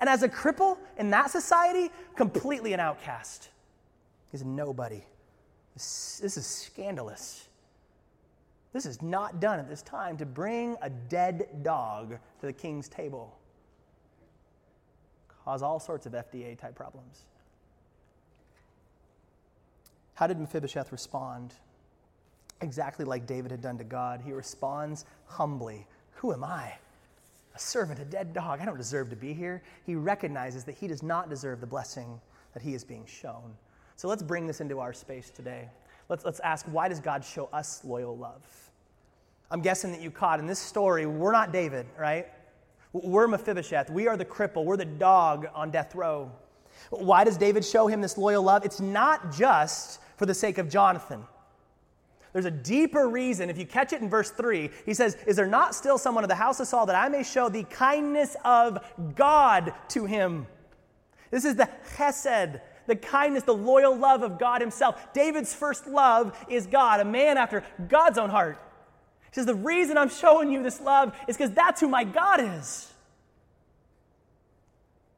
And 0.00 0.08
as 0.10 0.22
a 0.22 0.28
cripple 0.28 0.76
in 0.98 1.10
that 1.10 1.30
society, 1.30 1.90
completely 2.14 2.74
an 2.74 2.80
outcast. 2.80 3.48
He's 4.30 4.44
nobody. 4.44 5.02
This, 5.74 6.20
this 6.22 6.36
is 6.36 6.46
scandalous. 6.46 7.48
This 8.74 8.84
is 8.84 9.00
not 9.00 9.40
done 9.40 9.58
at 9.58 9.68
this 9.68 9.80
time 9.80 10.18
to 10.18 10.26
bring 10.26 10.76
a 10.82 10.90
dead 10.90 11.62
dog 11.62 12.18
to 12.40 12.46
the 12.46 12.52
king's 12.52 12.88
table 12.88 13.38
cause 15.46 15.62
all 15.62 15.78
sorts 15.78 16.06
of 16.06 16.12
FDA 16.12 16.58
type 16.58 16.74
problems. 16.74 17.24
How 20.14 20.26
did 20.26 20.40
Mephibosheth 20.40 20.90
respond? 20.90 21.54
Exactly 22.60 23.04
like 23.04 23.26
David 23.26 23.52
had 23.52 23.62
done 23.62 23.78
to 23.78 23.84
God. 23.84 24.20
He 24.24 24.32
responds 24.32 25.06
humbly 25.26 25.86
Who 26.16 26.32
am 26.32 26.42
I? 26.42 26.72
A 27.54 27.58
servant, 27.58 28.00
a 28.00 28.04
dead 28.04 28.34
dog. 28.34 28.60
I 28.60 28.64
don't 28.64 28.76
deserve 28.76 29.08
to 29.10 29.16
be 29.16 29.32
here. 29.32 29.62
He 29.84 29.94
recognizes 29.94 30.64
that 30.64 30.74
he 30.74 30.88
does 30.88 31.02
not 31.02 31.30
deserve 31.30 31.60
the 31.60 31.66
blessing 31.66 32.20
that 32.52 32.62
he 32.62 32.74
is 32.74 32.84
being 32.84 33.06
shown. 33.06 33.54
So 33.94 34.08
let's 34.08 34.22
bring 34.22 34.46
this 34.46 34.60
into 34.60 34.80
our 34.80 34.92
space 34.92 35.30
today. 35.30 35.68
Let's, 36.08 36.24
let's 36.24 36.40
ask 36.40 36.66
why 36.66 36.88
does 36.88 37.00
God 37.00 37.24
show 37.24 37.48
us 37.52 37.82
loyal 37.84 38.16
love? 38.16 38.42
I'm 39.50 39.60
guessing 39.60 39.92
that 39.92 40.00
you 40.00 40.10
caught 40.10 40.40
in 40.40 40.46
this 40.46 40.58
story, 40.58 41.06
we're 41.06 41.32
not 41.32 41.52
David, 41.52 41.86
right? 41.98 42.26
We're 42.92 43.28
Mephibosheth. 43.28 43.90
We 43.90 44.08
are 44.08 44.16
the 44.16 44.24
cripple. 44.24 44.64
We're 44.64 44.76
the 44.76 44.84
dog 44.84 45.46
on 45.54 45.70
death 45.70 45.94
row. 45.94 46.30
Why 46.90 47.24
does 47.24 47.36
David 47.36 47.64
show 47.64 47.86
him 47.86 48.00
this 48.00 48.16
loyal 48.16 48.42
love? 48.42 48.64
It's 48.64 48.80
not 48.80 49.32
just 49.32 50.00
for 50.16 50.26
the 50.26 50.34
sake 50.34 50.58
of 50.58 50.68
Jonathan. 50.68 51.24
There's 52.32 52.44
a 52.44 52.50
deeper 52.50 53.08
reason. 53.08 53.48
If 53.48 53.56
you 53.56 53.64
catch 53.64 53.94
it 53.94 54.02
in 54.02 54.10
verse 54.10 54.30
3, 54.30 54.70
he 54.84 54.92
says, 54.92 55.16
Is 55.26 55.36
there 55.36 55.46
not 55.46 55.74
still 55.74 55.96
someone 55.96 56.22
of 56.22 56.28
the 56.28 56.34
house 56.34 56.60
of 56.60 56.66
Saul 56.66 56.86
that 56.86 56.96
I 56.96 57.08
may 57.08 57.22
show 57.22 57.48
the 57.48 57.64
kindness 57.64 58.36
of 58.44 58.78
God 59.14 59.72
to 59.88 60.04
him? 60.04 60.46
This 61.30 61.44
is 61.46 61.56
the 61.56 61.68
chesed, 61.96 62.60
the 62.86 62.96
kindness, 62.96 63.44
the 63.44 63.54
loyal 63.54 63.96
love 63.96 64.22
of 64.22 64.38
God 64.38 64.60
himself. 64.60 65.12
David's 65.12 65.54
first 65.54 65.86
love 65.86 66.36
is 66.48 66.66
God, 66.66 67.00
a 67.00 67.04
man 67.04 67.38
after 67.38 67.64
God's 67.88 68.18
own 68.18 68.28
heart. 68.28 68.58
Says, 69.36 69.44
The 69.44 69.54
reason 69.54 69.98
I'm 69.98 70.08
showing 70.08 70.50
you 70.50 70.62
this 70.62 70.80
love 70.80 71.14
is 71.28 71.36
because 71.36 71.52
that's 71.52 71.78
who 71.82 71.88
my 71.88 72.04
God 72.04 72.40
is. 72.40 72.90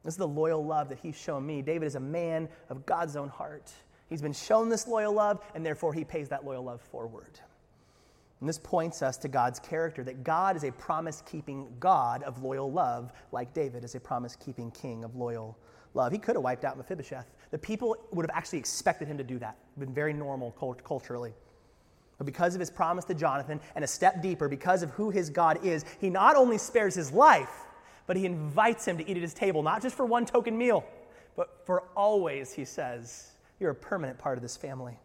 This 0.03 0.15
is 0.15 0.17
the 0.17 0.27
loyal 0.27 0.65
love 0.65 0.89
that 0.89 0.99
he's 0.99 1.17
shown 1.17 1.45
me. 1.45 1.61
David 1.61 1.85
is 1.85 1.95
a 1.95 2.01
man 2.01 2.49
of 2.67 2.85
God's 2.85 3.15
own 3.15 3.29
heart. 3.29 3.71
He's 4.09 4.21
been 4.21 4.33
shown 4.33 4.67
this 4.67 4.89
loyal 4.89 5.13
love, 5.13 5.39
and 5.55 5.65
therefore 5.65 5.93
he 5.93 6.03
pays 6.03 6.27
that 6.29 6.43
loyal 6.43 6.65
love 6.65 6.81
forward. 6.81 7.39
And 8.41 8.49
this 8.49 8.57
points 8.57 9.01
us 9.01 9.15
to 9.19 9.29
God's 9.29 9.57
character 9.57 10.03
that 10.03 10.25
God 10.25 10.57
is 10.57 10.65
a 10.65 10.71
promise 10.73 11.23
keeping 11.25 11.73
God 11.79 12.21
of 12.23 12.43
loyal 12.43 12.69
love, 12.69 13.13
like 13.31 13.53
David 13.53 13.85
is 13.85 13.95
a 13.95 14.01
promise 14.01 14.35
keeping 14.35 14.69
king 14.71 15.05
of 15.05 15.15
loyal 15.15 15.57
love. 15.93 16.11
He 16.11 16.17
could 16.17 16.35
have 16.35 16.43
wiped 16.43 16.65
out 16.65 16.75
Mephibosheth. 16.75 17.31
The 17.51 17.57
people 17.57 17.95
would 18.11 18.29
have 18.29 18.37
actually 18.37 18.59
expected 18.59 19.07
him 19.07 19.17
to 19.17 19.23
do 19.23 19.39
that, 19.39 19.55
been 19.77 19.93
very 19.93 20.11
normal 20.11 20.51
culturally. 20.83 21.31
But 22.19 22.25
because 22.25 22.53
of 22.53 22.59
his 22.59 22.69
promise 22.69 23.05
to 23.05 23.15
Jonathan, 23.15 23.59
and 23.75 23.83
a 23.83 23.87
step 23.87 24.21
deeper, 24.21 24.47
because 24.47 24.83
of 24.83 24.91
who 24.91 25.09
his 25.09 25.29
God 25.29 25.65
is, 25.65 25.85
he 25.99 26.09
not 26.09 26.35
only 26.35 26.59
spares 26.59 26.93
his 26.93 27.11
life, 27.11 27.65
but 28.05 28.17
he 28.17 28.25
invites 28.25 28.85
him 28.85 28.97
to 28.97 29.09
eat 29.09 29.15
at 29.15 29.23
his 29.23 29.33
table, 29.33 29.63
not 29.63 29.81
just 29.81 29.95
for 29.95 30.05
one 30.05 30.25
token 30.25 30.57
meal, 30.57 30.83
but 31.37 31.65
for 31.65 31.83
always, 31.95 32.51
he 32.51 32.65
says. 32.65 33.31
You're 33.59 33.71
a 33.71 33.75
permanent 33.75 34.19
part 34.19 34.37
of 34.37 34.41
this 34.41 34.57
family. 34.57 34.99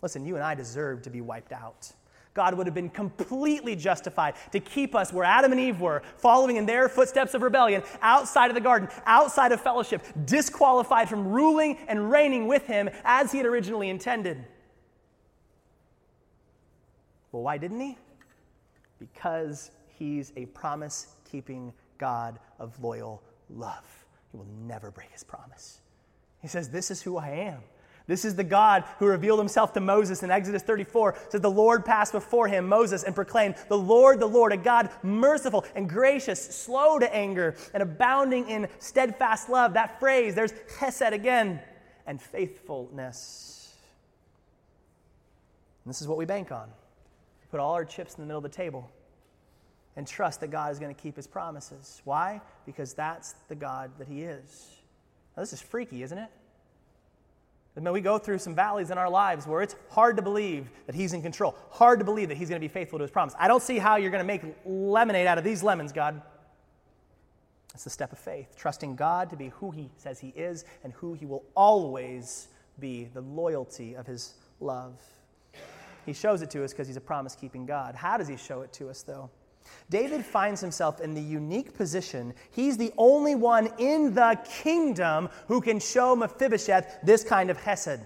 Listen, 0.00 0.24
you 0.24 0.36
and 0.36 0.44
I 0.44 0.54
deserve 0.54 1.02
to 1.02 1.10
be 1.10 1.20
wiped 1.20 1.52
out. 1.52 1.90
God 2.32 2.54
would 2.54 2.66
have 2.66 2.74
been 2.74 2.88
completely 2.88 3.74
justified 3.74 4.34
to 4.52 4.60
keep 4.60 4.94
us 4.94 5.12
where 5.12 5.24
Adam 5.24 5.50
and 5.50 5.60
Eve 5.60 5.80
were, 5.80 6.02
following 6.18 6.56
in 6.56 6.66
their 6.66 6.88
footsteps 6.88 7.34
of 7.34 7.42
rebellion, 7.42 7.82
outside 8.00 8.48
of 8.48 8.54
the 8.54 8.60
garden, 8.60 8.88
outside 9.04 9.50
of 9.50 9.60
fellowship, 9.60 10.06
disqualified 10.26 11.08
from 11.08 11.26
ruling 11.26 11.76
and 11.88 12.10
reigning 12.10 12.46
with 12.46 12.66
Him 12.66 12.88
as 13.04 13.32
He 13.32 13.38
had 13.38 13.46
originally 13.46 13.88
intended. 13.88 14.44
Well, 17.32 17.42
why 17.42 17.58
didn't 17.58 17.80
He? 17.80 17.98
Because 18.98 19.70
He's 19.98 20.32
a 20.36 20.46
promise 20.46 21.14
keeping 21.30 21.72
God 21.98 22.38
of 22.58 22.82
loyal 22.82 23.22
love. 23.48 24.04
He 24.30 24.38
will 24.38 24.48
never 24.66 24.90
break 24.90 25.10
His 25.10 25.24
promise. 25.24 25.80
He 26.40 26.48
says, 26.48 26.70
This 26.70 26.90
is 26.90 27.02
who 27.02 27.18
I 27.18 27.28
am. 27.28 27.60
This 28.10 28.24
is 28.24 28.34
the 28.34 28.42
God 28.42 28.82
who 28.98 29.06
revealed 29.06 29.38
himself 29.38 29.72
to 29.74 29.80
Moses 29.80 30.24
in 30.24 30.32
Exodus 30.32 30.62
34. 30.62 31.10
It 31.12 31.32
says 31.32 31.40
the 31.40 31.48
Lord 31.48 31.84
passed 31.84 32.10
before 32.10 32.48
him, 32.48 32.68
Moses, 32.68 33.04
and 33.04 33.14
proclaimed, 33.14 33.54
The 33.68 33.78
Lord, 33.78 34.18
the 34.18 34.26
Lord, 34.26 34.52
a 34.52 34.56
God 34.56 34.90
merciful 35.04 35.64
and 35.76 35.88
gracious, 35.88 36.42
slow 36.44 36.98
to 36.98 37.14
anger, 37.14 37.54
and 37.72 37.84
abounding 37.84 38.48
in 38.48 38.66
steadfast 38.80 39.48
love. 39.48 39.74
That 39.74 40.00
phrase, 40.00 40.34
there's 40.34 40.52
chesed 40.76 41.12
again, 41.12 41.60
and 42.04 42.20
faithfulness. 42.20 43.76
And 45.84 45.94
this 45.94 46.00
is 46.00 46.08
what 46.08 46.18
we 46.18 46.24
bank 46.24 46.50
on. 46.50 46.68
Put 47.50 47.60
all 47.60 47.74
our 47.74 47.84
chips 47.84 48.14
in 48.14 48.22
the 48.22 48.26
middle 48.26 48.38
of 48.38 48.50
the 48.50 48.56
table 48.56 48.90
and 49.96 50.06
trust 50.06 50.40
that 50.40 50.48
God 50.48 50.72
is 50.72 50.78
going 50.78 50.94
to 50.94 51.00
keep 51.00 51.16
his 51.16 51.26
promises. 51.26 52.00
Why? 52.04 52.40
Because 52.64 52.94
that's 52.94 53.32
the 53.48 53.54
God 53.54 53.90
that 53.98 54.08
he 54.08 54.22
is. 54.22 54.68
Now, 55.36 55.42
this 55.42 55.52
is 55.52 55.60
freaky, 55.60 56.02
isn't 56.02 56.18
it? 56.18 56.30
I 57.76 57.80
mean, 57.80 57.94
we 57.94 58.00
go 58.00 58.18
through 58.18 58.38
some 58.38 58.54
valleys 58.54 58.90
in 58.90 58.98
our 58.98 59.08
lives 59.08 59.46
where 59.46 59.62
it's 59.62 59.76
hard 59.90 60.16
to 60.16 60.22
believe 60.22 60.68
that 60.86 60.94
He's 60.94 61.12
in 61.12 61.22
control, 61.22 61.54
hard 61.70 61.98
to 62.00 62.04
believe 62.04 62.28
that 62.28 62.36
He's 62.36 62.48
going 62.48 62.60
to 62.60 62.64
be 62.64 62.72
faithful 62.72 62.98
to 62.98 63.04
His 63.04 63.10
promise. 63.10 63.34
I 63.38 63.48
don't 63.48 63.62
see 63.62 63.78
how 63.78 63.96
you're 63.96 64.10
going 64.10 64.22
to 64.22 64.26
make 64.26 64.42
lemonade 64.66 65.26
out 65.26 65.38
of 65.38 65.44
these 65.44 65.62
lemons, 65.62 65.92
God. 65.92 66.20
It's 67.72 67.84
the 67.84 67.90
step 67.90 68.12
of 68.12 68.18
faith, 68.18 68.56
trusting 68.56 68.96
God 68.96 69.30
to 69.30 69.36
be 69.36 69.48
who 69.48 69.70
He 69.70 69.88
says 69.96 70.18
He 70.18 70.28
is 70.28 70.64
and 70.82 70.92
who 70.94 71.14
He 71.14 71.26
will 71.26 71.44
always 71.54 72.48
be, 72.80 73.04
the 73.14 73.20
loyalty 73.20 73.94
of 73.94 74.06
His 74.06 74.34
love. 74.58 75.00
He 76.10 76.14
shows 76.14 76.42
it 76.42 76.50
to 76.50 76.64
us 76.64 76.72
because 76.72 76.88
He's 76.88 76.96
a 76.96 77.00
promise 77.00 77.36
keeping 77.36 77.66
God. 77.66 77.94
How 77.94 78.16
does 78.16 78.26
He 78.26 78.36
show 78.36 78.62
it 78.62 78.72
to 78.72 78.88
us, 78.88 79.02
though? 79.02 79.30
David 79.90 80.24
finds 80.24 80.60
himself 80.60 81.00
in 81.00 81.14
the 81.14 81.20
unique 81.20 81.72
position. 81.72 82.34
He's 82.50 82.76
the 82.76 82.92
only 82.98 83.36
one 83.36 83.68
in 83.78 84.12
the 84.12 84.36
kingdom 84.44 85.28
who 85.46 85.60
can 85.60 85.78
show 85.78 86.16
Mephibosheth 86.16 86.98
this 87.04 87.22
kind 87.22 87.48
of 87.48 87.58
hesed. 87.58 88.00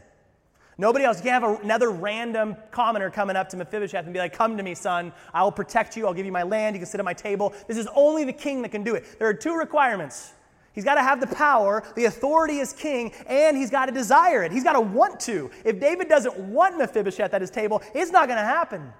Nobody 0.77 1.07
else. 1.07 1.17
You 1.17 1.31
can 1.31 1.41
have 1.41 1.63
another 1.63 1.91
random 1.91 2.57
commoner 2.71 3.09
coming 3.09 3.37
up 3.37 3.49
to 3.51 3.57
Mephibosheth 3.57 4.05
and 4.05 4.13
be 4.13 4.19
like, 4.19 4.35
Come 4.35 4.59
to 4.59 4.63
me, 4.63 4.75
son. 4.75 5.11
I 5.33 5.43
will 5.43 5.53
protect 5.53 5.97
you. 5.97 6.07
I'll 6.07 6.13
give 6.13 6.27
you 6.27 6.33
my 6.33 6.43
land. 6.43 6.77
You 6.77 6.81
can 6.81 6.87
sit 6.87 7.01
at 7.01 7.07
my 7.07 7.15
table. 7.15 7.55
This 7.69 7.79
is 7.79 7.89
only 7.95 8.25
the 8.25 8.35
king 8.35 8.61
that 8.63 8.71
can 8.71 8.85
do 8.85 8.97
it. 8.97 9.19
There 9.19 9.29
are 9.29 9.33
two 9.33 9.57
requirements. 9.57 10.35
He's 10.75 10.85
got 10.85 10.97
to 10.97 11.03
have 11.03 11.21
the 11.21 11.29
power, 11.29 11.85
the 11.95 12.07
authority 12.07 12.61
as 12.61 12.73
king, 12.73 13.13
and 13.27 13.57
he's 13.57 13.71
got 13.71 13.87
to 13.87 13.93
desire 13.93 14.43
it. 14.43 14.51
He's 14.51 14.65
got 14.65 14.73
to 14.73 14.81
want 14.81 15.21
to. 15.21 15.51
If 15.65 15.79
David 15.79 16.09
doesn't 16.09 16.37
want 16.37 16.77
Mephibosheth 16.77 17.33
at 17.33 17.41
his 17.41 17.51
table, 17.51 17.81
it's 17.95 18.11
not 18.11 18.27
going 18.27 18.39
to 18.39 18.45
happen. 18.45 18.93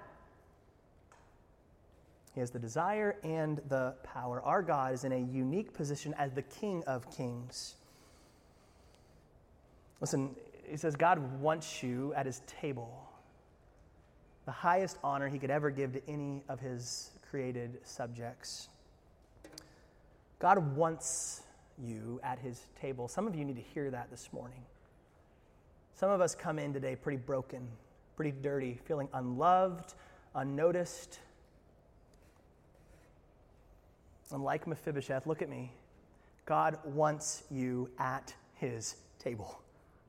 He 2.33 2.39
has 2.39 2.51
the 2.51 2.59
desire 2.59 3.17
and 3.23 3.61
the 3.67 3.95
power. 4.03 4.41
Our 4.41 4.61
God 4.61 4.93
is 4.93 5.03
in 5.03 5.11
a 5.11 5.19
unique 5.19 5.73
position 5.73 6.13
as 6.17 6.31
the 6.31 6.41
King 6.41 6.83
of 6.87 7.09
Kings. 7.15 7.75
Listen, 9.99 10.35
he 10.69 10.77
says 10.77 10.95
God 10.95 11.19
wants 11.41 11.83
you 11.83 12.13
at 12.13 12.25
his 12.25 12.41
table. 12.45 13.09
The 14.45 14.51
highest 14.51 14.97
honor 15.03 15.27
he 15.27 15.39
could 15.39 15.49
ever 15.49 15.69
give 15.69 15.93
to 15.93 16.01
any 16.09 16.43
of 16.47 16.59
his 16.59 17.11
created 17.29 17.79
subjects. 17.83 18.69
God 20.39 20.75
wants 20.75 21.41
you 21.83 22.19
at 22.23 22.39
his 22.39 22.61
table. 22.79 23.07
Some 23.07 23.27
of 23.27 23.35
you 23.35 23.45
need 23.45 23.55
to 23.55 23.61
hear 23.61 23.89
that 23.91 24.09
this 24.09 24.29
morning. 24.31 24.61
Some 25.95 26.09
of 26.09 26.21
us 26.21 26.35
come 26.35 26.59
in 26.59 26.73
today 26.73 26.95
pretty 26.95 27.17
broken, 27.17 27.67
pretty 28.15 28.33
dirty, 28.41 28.79
feeling 28.85 29.07
unloved, 29.13 29.93
unnoticed, 30.33 31.19
and 34.31 34.43
like 34.43 34.67
Mephibosheth, 34.67 35.27
look 35.27 35.41
at 35.41 35.49
me. 35.49 35.71
God 36.45 36.79
wants 36.83 37.43
you 37.51 37.89
at 37.99 38.33
his 38.55 38.95
table. 39.19 39.59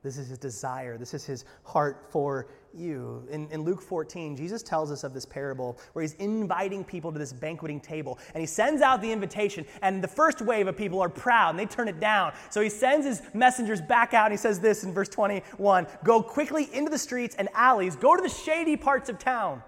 This 0.06 0.18
is 0.18 0.28
his 0.28 0.38
desire. 0.38 0.96
This 0.96 1.14
is 1.14 1.24
his 1.24 1.44
heart 1.64 2.06
for 2.10 2.46
you. 2.72 3.26
In, 3.28 3.48
in, 3.50 3.62
Luke 3.62 3.82
14, 3.82 4.36
Jesus 4.36 4.62
tells 4.62 4.92
us 4.92 5.02
of 5.02 5.12
this 5.12 5.26
parable 5.26 5.76
where 5.94 6.02
he's 6.04 6.14
inviting 6.14 6.84
people 6.84 7.10
to 7.10 7.18
this 7.18 7.32
banqueting 7.32 7.80
table. 7.80 8.20
And 8.32 8.40
he 8.40 8.46
sends 8.46 8.82
out 8.82 9.02
the 9.02 9.10
invitation. 9.10 9.66
And 9.82 10.04
the 10.04 10.06
first 10.06 10.40
wave 10.40 10.68
of 10.68 10.76
people 10.76 11.00
are 11.00 11.08
proud 11.08 11.50
and 11.50 11.58
they 11.58 11.66
turn 11.66 11.88
it 11.88 11.98
down. 11.98 12.34
So 12.50 12.60
he 12.60 12.68
sends 12.68 13.04
his 13.04 13.20
messengers 13.34 13.80
back 13.80 14.14
out 14.14 14.26
and 14.26 14.32
he 14.32 14.38
says 14.38 14.60
this 14.60 14.84
in 14.84 14.92
verse 14.92 15.08
21 15.08 15.88
Go 16.04 16.22
quickly 16.22 16.72
into 16.72 16.88
the 16.88 16.98
streets 16.98 17.34
and 17.36 17.48
alleys, 17.52 17.96
go 17.96 18.14
to 18.14 18.22
the 18.22 18.28
shady 18.28 18.76
parts 18.76 19.08
of 19.08 19.18
town 19.18 19.60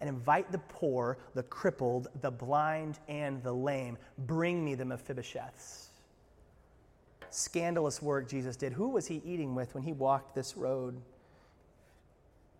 and 0.00 0.08
invite 0.08 0.50
the 0.52 0.58
poor, 0.70 1.18
the 1.34 1.42
crippled, 1.42 2.08
the 2.22 2.30
blind, 2.30 2.98
and 3.08 3.42
the 3.42 3.52
lame. 3.52 3.98
Bring 4.16 4.64
me 4.64 4.74
the 4.74 4.84
Mephibosheths. 4.84 5.87
Scandalous 7.30 8.00
work 8.02 8.28
Jesus 8.28 8.56
did. 8.56 8.72
Who 8.72 8.88
was 8.88 9.06
he 9.06 9.22
eating 9.24 9.54
with 9.54 9.74
when 9.74 9.84
he 9.84 9.92
walked 9.92 10.34
this 10.34 10.56
road? 10.56 11.00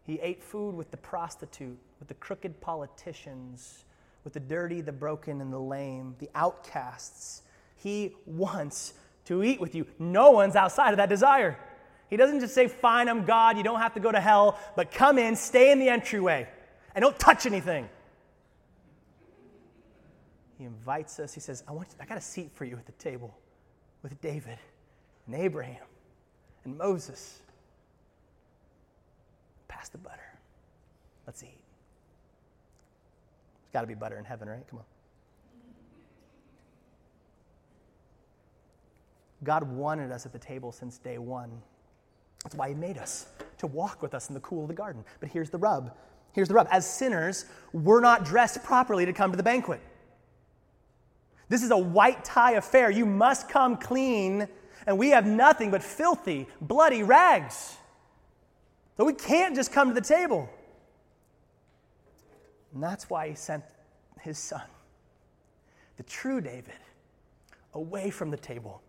He 0.05 0.19
ate 0.21 0.43
food 0.43 0.75
with 0.75 0.91
the 0.91 0.97
prostitute, 0.97 1.79
with 1.99 2.09
the 2.09 2.15
crooked 2.15 2.61
politicians, 2.61 3.85
with 4.25 4.33
the 4.33 4.41
dirty, 4.41 4.81
the 4.81 4.93
broken, 4.93 5.41
and 5.41 5.53
the 5.53 5.59
lame, 5.59 6.17
the 6.19 6.31
outcasts. 6.35 7.43
He 7.77 8.15
wants 8.27 8.95
to 9.27 9.43
eat 9.43 9.61
with 9.61 9.75
you. 9.75 9.87
No 9.99 10.31
one's 10.31 10.57
outside 10.57 10.91
of 10.91 10.97
that 10.97 11.09
desire. 11.09 11.59
He 12.09 12.17
doesn't 12.17 12.41
just 12.41 12.55
say, 12.55 12.69
Fine, 12.69 13.09
I'm 13.09 13.25
God, 13.25 13.57
you 13.59 13.63
don't 13.63 13.81
have 13.81 13.95
to 13.95 14.01
go 14.01 14.11
to 14.11 14.21
hell, 14.21 14.59
but 14.77 14.91
come 14.91 15.19
in, 15.19 15.37
stay 15.37 15.71
in 15.71 15.79
the 15.79 15.89
entryway 15.89 16.49
and 16.95 17.03
don't 17.03 17.19
touch 17.19 17.45
anything. 17.45 17.89
He 20.59 20.65
invites 20.65 21.21
us. 21.21 21.35
He 21.35 21.41
says, 21.41 21.63
I, 21.69 21.73
want 21.73 21.89
you, 21.91 21.97
I 22.01 22.07
got 22.07 22.19
a 22.19 22.23
seat 22.23 22.51
for 22.55 22.65
you 22.65 22.77
at 22.77 22.87
the 22.87 22.93
table 22.93 23.37
with 24.03 24.21
David 24.21 24.59
and 25.27 25.35
Abraham 25.35 25.85
and 26.65 26.77
Moses. 26.77 27.41
Pass 29.69 29.89
the 29.89 29.99
butter. 29.99 30.39
Let's 31.27 31.43
eat. 31.43 31.49
There's 33.63 33.73
got 33.73 33.81
to 33.83 33.87
be 33.87 33.95
butter 33.95 34.19
in 34.19 34.25
heaven, 34.25 34.49
right? 34.49 34.67
Come 34.69 34.81
on. 34.81 34.85
God 39.45 39.71
wanted 39.71 40.11
us 40.11 40.27
at 40.27 40.33
the 40.33 40.39
table 40.39 40.73
since 40.73 40.99
day 40.99 41.19
one. 41.19 41.51
That's 42.43 42.55
why 42.55 42.69
He 42.69 42.75
made 42.75 42.99
us, 42.99 43.27
to 43.59 43.67
walk 43.67 44.03
with 44.03 44.15
us 44.15 44.29
in 44.29 44.35
the 44.35 44.41
cool 44.41 44.63
of 44.63 44.69
the 44.69 44.75
garden. 44.75 45.05
But 45.21 45.29
here's 45.29 45.51
the 45.51 45.59
rub 45.59 45.93
Here's 46.33 46.49
the 46.49 46.55
rub 46.55 46.69
as 46.71 46.89
sinners, 46.89 47.47
we're 47.73 48.01
not 48.01 48.25
dressed 48.25 48.63
properly 48.63 49.07
to 49.07 49.13
come 49.13 49.31
to 49.33 49.37
the 49.37 49.43
banquet. 49.43 49.81
This 51.49 51.63
is 51.63 51.71
a 51.71 51.79
white 51.79 52.25
tie 52.25 52.53
affair. 52.53 52.91
You 52.91 53.07
must 53.07 53.49
come 53.49 53.77
clean, 53.77 54.49
and 54.87 54.99
we 54.99 55.11
have 55.11 55.27
nothing 55.27 55.71
but 55.71 55.83
filthy, 55.83 56.47
bloody 56.61 57.03
rags. 57.03 57.77
So 58.97 59.05
we 59.05 59.15
can't 59.15 59.55
just 59.55 59.73
come 59.73 59.89
to 59.89 59.95
the 59.95 60.07
table. 60.07 60.49
And 62.75 62.83
that's 62.83 63.09
why 63.09 63.29
he 63.29 63.35
sent 63.35 63.65
his 64.21 64.39
son, 64.39 64.63
the 65.97 66.03
true 66.03 66.41
David, 66.41 66.75
away 67.75 68.11
from 68.11 68.31
the 68.31 68.37
table, 68.37 68.83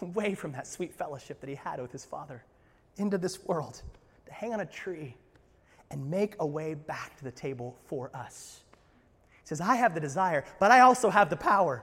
away 0.00 0.34
from 0.34 0.52
that 0.52 0.66
sweet 0.66 0.92
fellowship 0.92 1.40
that 1.40 1.48
he 1.48 1.54
had 1.54 1.80
with 1.80 1.92
his 1.92 2.04
father, 2.04 2.44
into 2.98 3.16
this 3.16 3.42
world 3.44 3.80
to 4.26 4.32
hang 4.32 4.52
on 4.52 4.60
a 4.60 4.66
tree 4.66 5.16
and 5.90 6.10
make 6.10 6.34
a 6.40 6.46
way 6.46 6.74
back 6.74 7.16
to 7.18 7.24
the 7.24 7.30
table 7.30 7.76
for 7.86 8.10
us. 8.14 8.60
He 9.30 9.46
says, 9.46 9.60
I 9.60 9.76
have 9.76 9.94
the 9.94 10.00
desire, 10.00 10.44
but 10.58 10.70
I 10.70 10.80
also 10.80 11.08
have 11.08 11.30
the 11.30 11.36
power. 11.36 11.82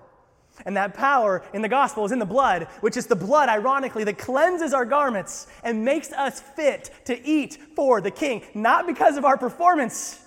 And 0.65 0.75
that 0.77 0.93
power 0.93 1.43
in 1.53 1.61
the 1.61 1.69
gospel 1.69 2.05
is 2.05 2.11
in 2.11 2.19
the 2.19 2.25
blood, 2.25 2.63
which 2.81 2.97
is 2.97 3.07
the 3.07 3.15
blood, 3.15 3.49
ironically, 3.49 4.03
that 4.05 4.17
cleanses 4.17 4.73
our 4.73 4.85
garments 4.85 5.47
and 5.63 5.83
makes 5.83 6.11
us 6.11 6.39
fit 6.39 6.91
to 7.05 7.27
eat 7.27 7.57
for 7.75 8.01
the 8.01 8.11
king, 8.11 8.43
not 8.53 8.87
because 8.87 9.17
of 9.17 9.25
our 9.25 9.37
performance, 9.37 10.19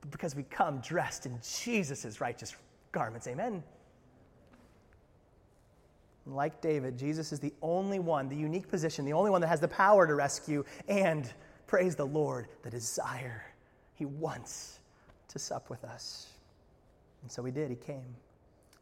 but 0.00 0.10
because 0.10 0.34
we 0.34 0.44
come 0.44 0.80
dressed 0.80 1.26
in 1.26 1.38
Jesus' 1.42 2.20
righteous 2.20 2.54
garments. 2.92 3.26
Amen. 3.26 3.62
like 6.26 6.60
David, 6.60 6.98
Jesus 6.98 7.32
is 7.32 7.38
the 7.38 7.52
only 7.62 7.98
one, 8.00 8.28
the 8.28 8.36
unique 8.36 8.68
position, 8.68 9.04
the 9.04 9.12
only 9.12 9.30
one 9.30 9.40
that 9.40 9.48
has 9.48 9.60
the 9.60 9.68
power 9.68 10.06
to 10.06 10.14
rescue 10.14 10.64
and 10.88 11.32
praise 11.66 11.94
the 11.94 12.06
Lord, 12.06 12.48
the 12.62 12.70
desire 12.70 13.44
He 13.94 14.04
wants 14.04 14.80
to 15.28 15.38
sup 15.38 15.70
with 15.70 15.84
us. 15.84 16.28
And 17.22 17.30
so 17.30 17.44
he 17.44 17.52
did, 17.52 17.70
he 17.70 17.76
came. 17.76 18.16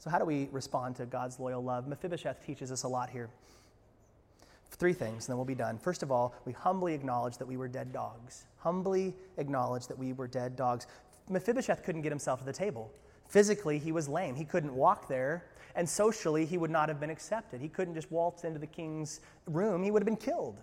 So, 0.05 0.11
how 0.11 0.19
do 0.19 0.27
we 0.27 0.51
respond 0.53 0.97
to 0.97 1.07
God's 1.07 1.41
loyal 1.41 1.65
love? 1.65 1.89
Mephibosheth 1.89 2.45
teaches 2.45 2.71
us 2.71 2.83
a 2.83 2.89
lot 2.89 3.09
here. 3.09 3.31
Three 4.73 4.93
things, 4.93 5.25
and 5.25 5.33
then 5.33 5.39
we'll 5.39 5.47
be 5.47 5.55
done. 5.55 5.79
First 5.79 6.03
of 6.03 6.13
all, 6.13 6.35
we 6.45 6.53
humbly 6.53 6.93
acknowledge 6.93 7.39
that 7.39 7.49
we 7.49 7.57
were 7.57 7.69
dead 7.69 7.91
dogs. 7.91 8.45
Humbly 8.59 9.15
acknowledge 9.39 9.87
that 9.87 9.99
we 9.99 10.13
were 10.13 10.29
dead 10.29 10.57
dogs. 10.57 10.87
Mephibosheth 11.31 11.85
couldn't 11.85 12.03
get 12.03 12.13
himself 12.13 12.41
to 12.41 12.45
the 12.45 12.53
table. 12.53 12.93
Physically, 13.31 13.79
he 13.79 13.93
was 13.93 14.07
lame. 14.07 14.35
He 14.35 14.45
couldn't 14.45 14.75
walk 14.75 15.09
there, 15.09 15.47
and 15.75 15.89
socially, 15.89 16.45
he 16.45 16.59
would 16.59 16.71
not 16.71 16.91
have 16.91 17.01
been 17.01 17.09
accepted. 17.09 17.63
He 17.63 17.69
couldn't 17.69 17.95
just 17.95 18.13
waltz 18.13 18.45
into 18.45 18.59
the 18.59 18.67
king's 18.67 19.23
room, 19.47 19.83
he 19.83 19.91
would 19.91 20.03
have 20.03 20.07
been 20.07 20.17
killed. 20.17 20.59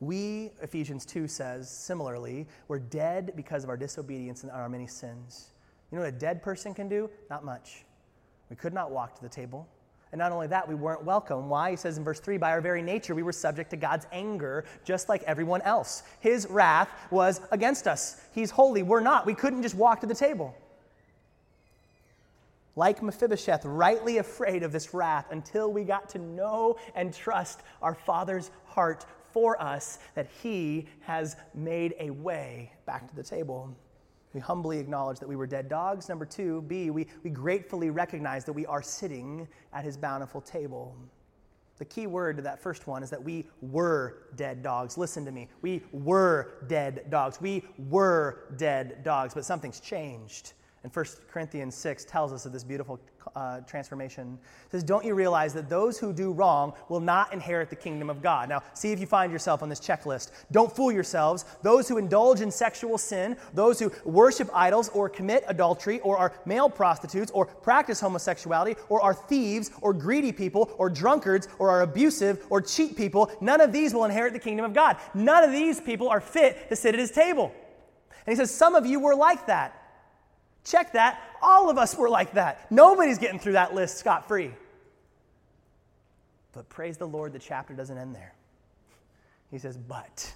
We, 0.00 0.50
Ephesians 0.60 1.06
2 1.06 1.28
says, 1.28 1.70
similarly, 1.70 2.48
we're 2.66 2.80
dead 2.80 3.34
because 3.36 3.62
of 3.62 3.70
our 3.70 3.76
disobedience 3.76 4.42
and 4.42 4.50
our 4.50 4.68
many 4.68 4.88
sins. 4.88 5.52
You 5.92 5.98
know 5.98 6.02
what 6.02 6.12
a 6.12 6.18
dead 6.18 6.42
person 6.42 6.74
can 6.74 6.88
do? 6.88 7.08
Not 7.30 7.44
much. 7.44 7.84
We 8.52 8.56
could 8.56 8.74
not 8.74 8.90
walk 8.90 9.14
to 9.14 9.22
the 9.22 9.30
table. 9.30 9.66
And 10.12 10.18
not 10.18 10.30
only 10.30 10.46
that, 10.48 10.68
we 10.68 10.74
weren't 10.74 11.02
welcome. 11.04 11.48
Why? 11.48 11.70
He 11.70 11.76
says 11.78 11.96
in 11.96 12.04
verse 12.04 12.20
3 12.20 12.36
by 12.36 12.50
our 12.50 12.60
very 12.60 12.82
nature, 12.82 13.14
we 13.14 13.22
were 13.22 13.32
subject 13.32 13.70
to 13.70 13.78
God's 13.78 14.06
anger, 14.12 14.66
just 14.84 15.08
like 15.08 15.22
everyone 15.22 15.62
else. 15.62 16.02
His 16.20 16.46
wrath 16.50 16.90
was 17.10 17.40
against 17.50 17.86
us. 17.86 18.20
He's 18.34 18.50
holy. 18.50 18.82
We're 18.82 19.00
not. 19.00 19.24
We 19.24 19.32
couldn't 19.32 19.62
just 19.62 19.74
walk 19.74 20.02
to 20.02 20.06
the 20.06 20.14
table. 20.14 20.54
Like 22.76 23.02
Mephibosheth, 23.02 23.64
rightly 23.64 24.18
afraid 24.18 24.62
of 24.64 24.70
this 24.70 24.92
wrath 24.92 25.28
until 25.30 25.72
we 25.72 25.82
got 25.82 26.10
to 26.10 26.18
know 26.18 26.76
and 26.94 27.14
trust 27.14 27.62
our 27.80 27.94
Father's 27.94 28.50
heart 28.66 29.06
for 29.32 29.58
us 29.62 29.98
that 30.14 30.26
He 30.42 30.88
has 31.04 31.36
made 31.54 31.94
a 31.98 32.10
way 32.10 32.70
back 32.84 33.08
to 33.08 33.16
the 33.16 33.22
table. 33.22 33.74
We 34.34 34.40
humbly 34.40 34.78
acknowledge 34.78 35.18
that 35.18 35.28
we 35.28 35.36
were 35.36 35.46
dead 35.46 35.68
dogs. 35.68 36.08
Number 36.08 36.24
two, 36.24 36.62
B, 36.62 36.90
we, 36.90 37.06
we 37.22 37.30
gratefully 37.30 37.90
recognize 37.90 38.44
that 38.44 38.52
we 38.52 38.66
are 38.66 38.82
sitting 38.82 39.46
at 39.72 39.84
His 39.84 39.96
bountiful 39.96 40.40
table. 40.40 40.96
The 41.78 41.84
key 41.86 42.06
word 42.06 42.36
to 42.36 42.42
that 42.42 42.62
first 42.62 42.86
one 42.86 43.02
is 43.02 43.10
that 43.10 43.22
we 43.22 43.46
were 43.60 44.28
dead 44.36 44.62
dogs. 44.62 44.96
Listen 44.96 45.24
to 45.24 45.32
me. 45.32 45.48
We 45.62 45.82
were 45.92 46.64
dead 46.68 47.06
dogs. 47.10 47.40
We 47.40 47.64
were 47.90 48.54
dead 48.56 49.02
dogs, 49.02 49.34
but 49.34 49.44
something's 49.44 49.80
changed. 49.80 50.52
And 50.84 50.94
1 50.94 51.04
Corinthians 51.30 51.76
6 51.76 52.04
tells 52.06 52.32
us 52.32 52.44
of 52.44 52.52
this 52.52 52.64
beautiful 52.64 52.98
uh, 53.36 53.60
transformation. 53.60 54.36
It 54.66 54.72
says, 54.72 54.82
Don't 54.82 55.04
you 55.04 55.14
realize 55.14 55.54
that 55.54 55.68
those 55.68 55.96
who 55.96 56.12
do 56.12 56.32
wrong 56.32 56.72
will 56.88 56.98
not 56.98 57.32
inherit 57.32 57.70
the 57.70 57.76
kingdom 57.76 58.10
of 58.10 58.20
God? 58.20 58.48
Now, 58.48 58.64
see 58.74 58.90
if 58.90 58.98
you 58.98 59.06
find 59.06 59.30
yourself 59.30 59.62
on 59.62 59.68
this 59.68 59.78
checklist. 59.78 60.32
Don't 60.50 60.74
fool 60.74 60.90
yourselves. 60.90 61.44
Those 61.62 61.88
who 61.88 61.98
indulge 61.98 62.40
in 62.40 62.50
sexual 62.50 62.98
sin, 62.98 63.36
those 63.54 63.78
who 63.78 63.92
worship 64.04 64.50
idols 64.52 64.88
or 64.88 65.08
commit 65.08 65.44
adultery 65.46 66.00
or 66.00 66.18
are 66.18 66.32
male 66.46 66.68
prostitutes 66.68 67.30
or 67.30 67.46
practice 67.46 68.00
homosexuality 68.00 68.74
or 68.88 69.00
are 69.00 69.14
thieves 69.14 69.70
or 69.82 69.92
greedy 69.92 70.32
people 70.32 70.74
or 70.78 70.90
drunkards 70.90 71.46
or 71.60 71.70
are 71.70 71.82
abusive 71.82 72.44
or 72.50 72.60
cheat 72.60 72.96
people, 72.96 73.30
none 73.40 73.60
of 73.60 73.72
these 73.72 73.94
will 73.94 74.04
inherit 74.04 74.32
the 74.32 74.38
kingdom 74.40 74.64
of 74.64 74.74
God. 74.74 74.96
None 75.14 75.44
of 75.44 75.52
these 75.52 75.80
people 75.80 76.08
are 76.08 76.20
fit 76.20 76.68
to 76.70 76.74
sit 76.74 76.92
at 76.92 76.98
his 76.98 77.12
table. 77.12 77.52
And 78.26 78.32
he 78.32 78.36
says, 78.36 78.52
Some 78.52 78.74
of 78.74 78.84
you 78.84 78.98
were 78.98 79.14
like 79.14 79.46
that. 79.46 79.78
Check 80.64 80.92
that. 80.92 81.20
All 81.40 81.70
of 81.70 81.78
us 81.78 81.96
were 81.96 82.08
like 82.08 82.34
that. 82.34 82.70
Nobody's 82.70 83.18
getting 83.18 83.38
through 83.38 83.54
that 83.54 83.74
list 83.74 83.98
scot 83.98 84.28
free. 84.28 84.52
But 86.52 86.68
praise 86.68 86.96
the 86.96 87.06
Lord, 87.06 87.32
the 87.32 87.38
chapter 87.38 87.74
doesn't 87.74 87.96
end 87.96 88.14
there. 88.14 88.34
He 89.50 89.58
says, 89.58 89.76
But, 89.76 90.32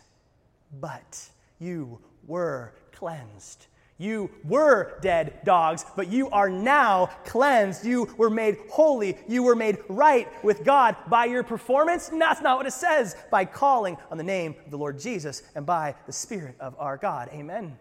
but 0.80 1.28
you 1.58 2.00
were 2.26 2.72
cleansed. 2.92 3.66
You 3.98 4.30
were 4.44 4.98
dead 5.00 5.42
dogs, 5.44 5.86
but 5.96 6.08
you 6.08 6.28
are 6.28 6.50
now 6.50 7.06
cleansed. 7.24 7.86
You 7.86 8.12
were 8.18 8.28
made 8.28 8.58
holy. 8.70 9.16
You 9.26 9.42
were 9.42 9.56
made 9.56 9.78
right 9.88 10.28
with 10.44 10.64
God 10.64 10.96
by 11.08 11.24
your 11.24 11.42
performance. 11.42 12.10
And 12.10 12.20
that's 12.20 12.42
not 12.42 12.58
what 12.58 12.66
it 12.66 12.74
says. 12.74 13.16
By 13.30 13.46
calling 13.46 13.96
on 14.10 14.18
the 14.18 14.24
name 14.24 14.54
of 14.66 14.70
the 14.70 14.76
Lord 14.76 14.98
Jesus 14.98 15.44
and 15.54 15.64
by 15.64 15.94
the 16.04 16.12
Spirit 16.12 16.56
of 16.60 16.74
our 16.78 16.98
God. 16.98 17.30
Amen 17.32 17.78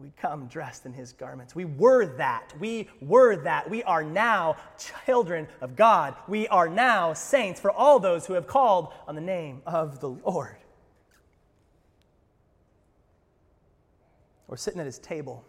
we 0.00 0.12
come 0.16 0.46
dressed 0.46 0.86
in 0.86 0.92
his 0.92 1.12
garments. 1.12 1.54
We 1.54 1.66
were 1.66 2.06
that. 2.16 2.52
We 2.58 2.88
were 3.00 3.36
that. 3.36 3.68
We 3.68 3.82
are 3.82 4.02
now 4.02 4.56
children 5.04 5.46
of 5.60 5.76
God. 5.76 6.14
We 6.26 6.48
are 6.48 6.68
now 6.68 7.12
saints 7.12 7.60
for 7.60 7.70
all 7.70 7.98
those 7.98 8.26
who 8.26 8.34
have 8.34 8.46
called 8.46 8.92
on 9.06 9.14
the 9.14 9.20
name 9.20 9.62
of 9.66 10.00
the 10.00 10.08
Lord. 10.08 10.56
We're 14.46 14.56
sitting 14.56 14.80
at 14.80 14.86
his 14.86 14.98
table, 14.98 15.44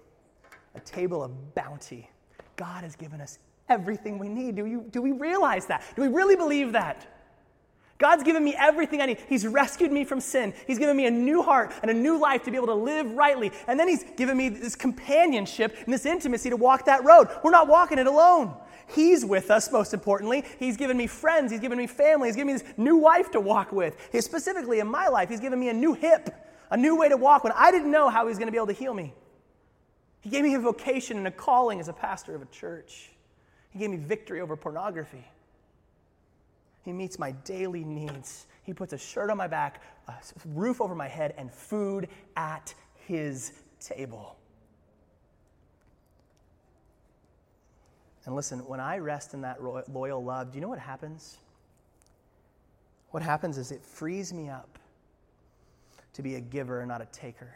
a 0.75 0.79
table 0.79 1.23
of 1.23 1.55
bounty. 1.55 2.09
God 2.55 2.83
has 2.83 2.95
given 2.95 3.19
us 3.21 3.39
everything 3.69 4.19
we 4.19 4.27
need. 4.27 4.55
Do, 4.55 4.65
you, 4.65 4.85
do 4.91 5.01
we 5.01 5.11
realize 5.11 5.65
that? 5.67 5.83
Do 5.95 6.01
we 6.01 6.09
really 6.09 6.35
believe 6.35 6.73
that? 6.73 7.20
God's 8.01 8.23
given 8.23 8.43
me 8.43 8.55
everything 8.57 8.99
I 8.99 9.05
need. 9.05 9.19
He's 9.29 9.45
rescued 9.45 9.91
me 9.91 10.05
from 10.05 10.19
sin. 10.19 10.55
He's 10.65 10.79
given 10.79 10.97
me 10.97 11.05
a 11.05 11.11
new 11.11 11.43
heart 11.43 11.71
and 11.83 11.91
a 11.91 11.93
new 11.93 12.19
life 12.19 12.43
to 12.45 12.51
be 12.51 12.57
able 12.57 12.67
to 12.67 12.73
live 12.73 13.11
rightly. 13.11 13.51
And 13.67 13.79
then 13.79 13.87
He's 13.87 14.03
given 14.17 14.35
me 14.35 14.49
this 14.49 14.75
companionship 14.75 15.77
and 15.85 15.93
this 15.93 16.07
intimacy 16.07 16.49
to 16.49 16.57
walk 16.57 16.85
that 16.85 17.03
road. 17.03 17.27
We're 17.43 17.51
not 17.51 17.67
walking 17.67 17.99
it 17.99 18.07
alone. 18.07 18.55
He's 18.87 19.23
with 19.23 19.51
us, 19.51 19.71
most 19.71 19.93
importantly. 19.93 20.43
He's 20.57 20.77
given 20.77 20.97
me 20.97 21.05
friends. 21.05 21.51
He's 21.51 21.61
given 21.61 21.77
me 21.77 21.85
family. 21.85 22.27
He's 22.27 22.35
given 22.35 22.47
me 22.47 22.59
this 22.59 22.73
new 22.75 22.97
wife 22.97 23.29
to 23.31 23.39
walk 23.39 23.71
with. 23.71 23.95
He, 24.11 24.19
specifically 24.21 24.79
in 24.79 24.87
my 24.87 25.07
life, 25.07 25.29
He's 25.29 25.39
given 25.39 25.59
me 25.59 25.69
a 25.69 25.73
new 25.73 25.93
hip, 25.93 26.29
a 26.71 26.77
new 26.77 26.97
way 26.97 27.07
to 27.07 27.17
walk 27.17 27.43
when 27.43 27.53
I 27.55 27.69
didn't 27.69 27.91
know 27.91 28.09
how 28.09 28.23
He 28.23 28.29
was 28.29 28.39
going 28.39 28.47
to 28.47 28.51
be 28.51 28.57
able 28.57 28.67
to 28.67 28.73
heal 28.73 28.95
me. 28.95 29.13
He 30.21 30.31
gave 30.31 30.43
me 30.43 30.55
a 30.55 30.59
vocation 30.59 31.17
and 31.17 31.27
a 31.27 31.31
calling 31.31 31.79
as 31.79 31.87
a 31.87 31.93
pastor 31.93 32.33
of 32.33 32.41
a 32.41 32.45
church. 32.45 33.11
He 33.69 33.77
gave 33.77 33.91
me 33.91 33.97
victory 33.97 34.41
over 34.41 34.57
pornography. 34.57 35.23
He 36.83 36.91
meets 36.91 37.19
my 37.19 37.31
daily 37.31 37.83
needs. 37.83 38.47
He 38.63 38.73
puts 38.73 38.93
a 38.93 38.97
shirt 38.97 39.29
on 39.29 39.37
my 39.37 39.47
back, 39.47 39.81
a 40.07 40.13
roof 40.45 40.81
over 40.81 40.95
my 40.95 41.07
head, 41.07 41.33
and 41.37 41.51
food 41.51 42.07
at 42.35 42.73
his 42.95 43.53
table. 43.79 44.37
And 48.25 48.35
listen, 48.35 48.59
when 48.67 48.79
I 48.79 48.97
rest 48.97 49.33
in 49.33 49.41
that 49.41 49.63
loyal 49.63 50.23
love, 50.23 50.51
do 50.51 50.57
you 50.57 50.61
know 50.61 50.69
what 50.69 50.79
happens? 50.79 51.37
What 53.09 53.23
happens 53.23 53.57
is 53.57 53.71
it 53.71 53.83
frees 53.83 54.31
me 54.31 54.49
up 54.49 54.79
to 56.13 56.21
be 56.21 56.35
a 56.35 56.41
giver 56.41 56.85
not 56.85 57.01
a 57.01 57.05
taker 57.05 57.53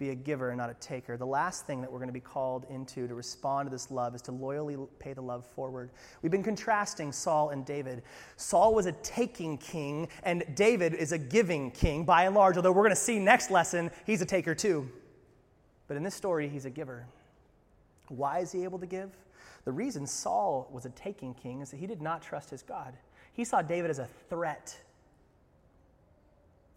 be 0.00 0.10
a 0.10 0.14
giver 0.14 0.48
and 0.48 0.58
not 0.58 0.70
a 0.70 0.74
taker. 0.74 1.16
The 1.16 1.26
last 1.26 1.66
thing 1.66 1.82
that 1.82 1.92
we're 1.92 1.98
going 1.98 2.08
to 2.08 2.12
be 2.12 2.18
called 2.18 2.64
into 2.70 3.06
to 3.06 3.14
respond 3.14 3.66
to 3.66 3.70
this 3.70 3.90
love 3.90 4.14
is 4.14 4.22
to 4.22 4.32
loyally 4.32 4.76
pay 4.98 5.12
the 5.12 5.20
love 5.20 5.46
forward. 5.46 5.90
We've 6.22 6.32
been 6.32 6.42
contrasting 6.42 7.12
Saul 7.12 7.50
and 7.50 7.64
David. 7.64 8.02
Saul 8.36 8.74
was 8.74 8.86
a 8.86 8.92
taking 8.92 9.58
king, 9.58 10.08
and 10.24 10.42
David 10.54 10.94
is 10.94 11.12
a 11.12 11.18
giving 11.18 11.70
king 11.70 12.04
by 12.04 12.24
and 12.24 12.34
large, 12.34 12.56
although 12.56 12.72
we're 12.72 12.82
going 12.82 12.90
to 12.90 12.96
see 12.96 13.18
next 13.18 13.50
lesson, 13.50 13.90
he's 14.06 14.22
a 14.22 14.26
taker 14.26 14.54
too. 14.54 14.90
But 15.86 15.98
in 15.98 16.02
this 16.02 16.14
story, 16.14 16.48
he's 16.48 16.64
a 16.64 16.70
giver. 16.70 17.06
Why 18.08 18.38
is 18.38 18.50
he 18.50 18.64
able 18.64 18.78
to 18.78 18.86
give? 18.86 19.10
The 19.66 19.72
reason 19.72 20.06
Saul 20.06 20.68
was 20.72 20.86
a 20.86 20.90
taking 20.90 21.34
king 21.34 21.60
is 21.60 21.70
that 21.70 21.76
he 21.76 21.86
did 21.86 22.00
not 22.00 22.22
trust 22.22 22.48
his 22.48 22.62
God. 22.62 22.94
He 23.34 23.44
saw 23.44 23.60
David 23.60 23.90
as 23.90 23.98
a 23.98 24.08
threat. 24.30 24.76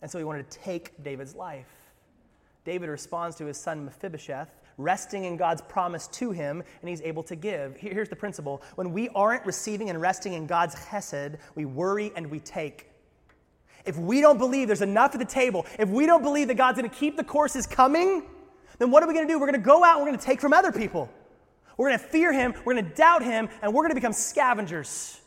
And 0.01 0.11
so 0.11 0.17
he 0.17 0.25
wanted 0.25 0.51
to 0.51 0.59
take 0.59 1.01
David's 1.01 1.33
life. 1.33 1.82
David 2.65 2.89
responds 2.89 3.35
to 3.37 3.45
his 3.45 3.57
son 3.57 3.85
Mephibosheth, 3.85 4.49
resting 4.77 5.25
in 5.25 5.37
God's 5.37 5.61
promise 5.61 6.07
to 6.07 6.31
him, 6.31 6.63
and 6.81 6.89
he's 6.89 7.01
able 7.01 7.23
to 7.23 7.35
give. 7.35 7.75
Here's 7.75 8.09
the 8.09 8.15
principle 8.15 8.61
when 8.75 8.93
we 8.93 9.09
aren't 9.09 9.45
receiving 9.45 9.89
and 9.89 9.99
resting 9.99 10.33
in 10.33 10.47
God's 10.47 10.75
chesed, 10.75 11.37
we 11.55 11.65
worry 11.65 12.11
and 12.15 12.29
we 12.29 12.39
take. 12.39 12.89
If 13.85 13.97
we 13.97 14.21
don't 14.21 14.37
believe 14.37 14.67
there's 14.67 14.81
enough 14.81 15.13
at 15.13 15.19
the 15.19 15.25
table, 15.25 15.65
if 15.77 15.89
we 15.89 16.05
don't 16.05 16.23
believe 16.23 16.47
that 16.47 16.55
God's 16.55 16.79
going 16.79 16.89
to 16.89 16.95
keep 16.95 17.17
the 17.17 17.23
courses 17.23 17.67
coming, 17.67 18.23
then 18.79 18.91
what 18.91 19.03
are 19.03 19.07
we 19.07 19.13
going 19.13 19.27
to 19.27 19.33
do? 19.33 19.39
We're 19.39 19.47
going 19.47 19.59
to 19.59 19.65
go 19.65 19.83
out 19.83 19.97
and 19.97 20.05
we're 20.05 20.11
going 20.11 20.19
to 20.19 20.25
take 20.25 20.39
from 20.39 20.53
other 20.53 20.71
people. 20.71 21.09
We're 21.75 21.89
going 21.89 21.99
to 21.99 22.05
fear 22.05 22.31
him, 22.31 22.53
we're 22.63 22.73
going 22.73 22.85
to 22.85 22.95
doubt 22.95 23.23
him, 23.23 23.49
and 23.61 23.73
we're 23.73 23.81
going 23.81 23.91
to 23.91 23.95
become 23.95 24.13
scavengers 24.13 25.19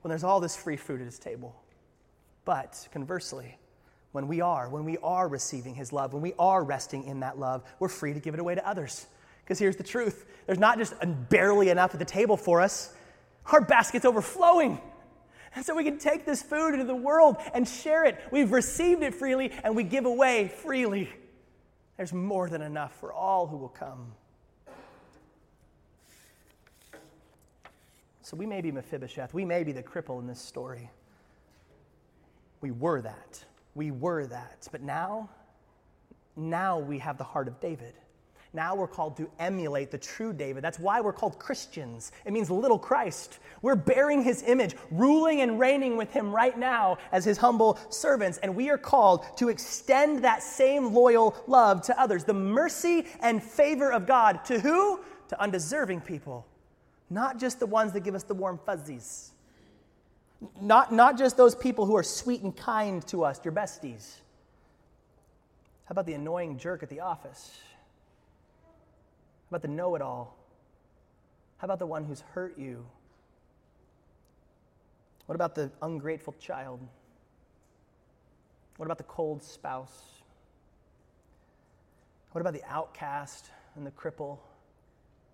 when 0.00 0.08
there's 0.08 0.24
all 0.24 0.40
this 0.40 0.56
free 0.56 0.76
food 0.76 1.00
at 1.00 1.06
his 1.06 1.18
table. 1.18 1.54
But 2.44 2.88
conversely, 2.90 3.58
when 4.12 4.26
we 4.26 4.40
are, 4.40 4.68
when 4.68 4.84
we 4.84 4.98
are 4.98 5.28
receiving 5.28 5.74
His 5.74 5.92
love, 5.92 6.12
when 6.12 6.22
we 6.22 6.34
are 6.38 6.64
resting 6.64 7.04
in 7.04 7.20
that 7.20 7.38
love, 7.38 7.62
we're 7.78 7.88
free 7.88 8.12
to 8.12 8.20
give 8.20 8.34
it 8.34 8.40
away 8.40 8.54
to 8.54 8.68
others. 8.68 9.06
Because 9.44 9.58
here's 9.58 9.76
the 9.76 9.84
truth 9.84 10.26
there's 10.46 10.58
not 10.58 10.78
just 10.78 10.94
barely 11.28 11.68
enough 11.68 11.92
at 11.92 11.98
the 11.98 12.04
table 12.04 12.36
for 12.36 12.60
us, 12.60 12.92
our 13.46 13.60
basket's 13.60 14.04
overflowing. 14.04 14.80
And 15.54 15.64
so 15.64 15.74
we 15.74 15.82
can 15.82 15.98
take 15.98 16.24
this 16.24 16.42
food 16.42 16.74
into 16.74 16.84
the 16.84 16.94
world 16.94 17.36
and 17.54 17.66
share 17.66 18.04
it. 18.04 18.20
We've 18.30 18.52
received 18.52 19.02
it 19.02 19.14
freely 19.14 19.50
and 19.64 19.74
we 19.74 19.82
give 19.82 20.04
away 20.06 20.48
freely. 20.48 21.08
There's 21.96 22.12
more 22.12 22.48
than 22.48 22.62
enough 22.62 22.94
for 23.00 23.12
all 23.12 23.46
who 23.48 23.56
will 23.56 23.68
come. 23.68 24.12
So 28.22 28.36
we 28.36 28.46
may 28.46 28.60
be 28.60 28.70
Mephibosheth. 28.70 29.34
We 29.34 29.44
may 29.44 29.64
be 29.64 29.72
the 29.72 29.82
cripple 29.82 30.20
in 30.20 30.28
this 30.28 30.40
story. 30.40 30.88
We 32.60 32.70
were 32.70 33.02
that. 33.02 33.44
We 33.74 33.90
were 33.90 34.26
that. 34.26 34.68
But 34.72 34.82
now, 34.82 35.30
now 36.36 36.78
we 36.78 36.98
have 36.98 37.18
the 37.18 37.24
heart 37.24 37.48
of 37.48 37.60
David. 37.60 37.94
Now 38.52 38.74
we're 38.74 38.88
called 38.88 39.16
to 39.18 39.30
emulate 39.38 39.92
the 39.92 39.98
true 39.98 40.32
David. 40.32 40.64
That's 40.64 40.78
why 40.80 41.00
we're 41.00 41.12
called 41.12 41.38
Christians. 41.38 42.10
It 42.24 42.32
means 42.32 42.50
little 42.50 42.80
Christ. 42.80 43.38
We're 43.62 43.76
bearing 43.76 44.22
his 44.22 44.42
image, 44.42 44.74
ruling 44.90 45.40
and 45.40 45.60
reigning 45.60 45.96
with 45.96 46.12
him 46.12 46.34
right 46.34 46.58
now 46.58 46.98
as 47.12 47.24
his 47.24 47.38
humble 47.38 47.78
servants. 47.90 48.38
And 48.38 48.56
we 48.56 48.68
are 48.68 48.78
called 48.78 49.24
to 49.36 49.50
extend 49.50 50.24
that 50.24 50.42
same 50.42 50.92
loyal 50.92 51.36
love 51.46 51.82
to 51.82 52.00
others. 52.00 52.24
The 52.24 52.34
mercy 52.34 53.06
and 53.20 53.40
favor 53.40 53.92
of 53.92 54.06
God 54.06 54.44
to 54.46 54.58
who? 54.58 55.00
To 55.28 55.40
undeserving 55.40 56.00
people, 56.00 56.44
not 57.08 57.38
just 57.38 57.60
the 57.60 57.66
ones 57.66 57.92
that 57.92 58.00
give 58.00 58.16
us 58.16 58.24
the 58.24 58.34
warm 58.34 58.58
fuzzies. 58.66 59.30
Not, 60.60 60.92
not 60.92 61.18
just 61.18 61.36
those 61.36 61.54
people 61.54 61.84
who 61.84 61.96
are 61.96 62.02
sweet 62.02 62.42
and 62.42 62.56
kind 62.56 63.06
to 63.08 63.24
us, 63.24 63.40
your 63.44 63.52
besties. 63.52 64.16
How 65.84 65.92
about 65.92 66.06
the 66.06 66.14
annoying 66.14 66.56
jerk 66.56 66.82
at 66.82 66.88
the 66.88 67.00
office? 67.00 67.58
How 68.62 69.56
about 69.56 69.62
the 69.62 69.68
know 69.68 69.94
it 69.96 70.02
all? 70.02 70.36
How 71.58 71.66
about 71.66 71.78
the 71.78 71.86
one 71.86 72.04
who's 72.04 72.20
hurt 72.20 72.58
you? 72.58 72.86
What 75.26 75.34
about 75.34 75.54
the 75.54 75.70
ungrateful 75.82 76.34
child? 76.40 76.80
What 78.78 78.86
about 78.86 78.98
the 78.98 79.04
cold 79.04 79.42
spouse? 79.42 80.04
What 82.32 82.40
about 82.40 82.54
the 82.54 82.64
outcast 82.64 83.50
and 83.76 83.86
the 83.86 83.90
cripple, 83.90 84.38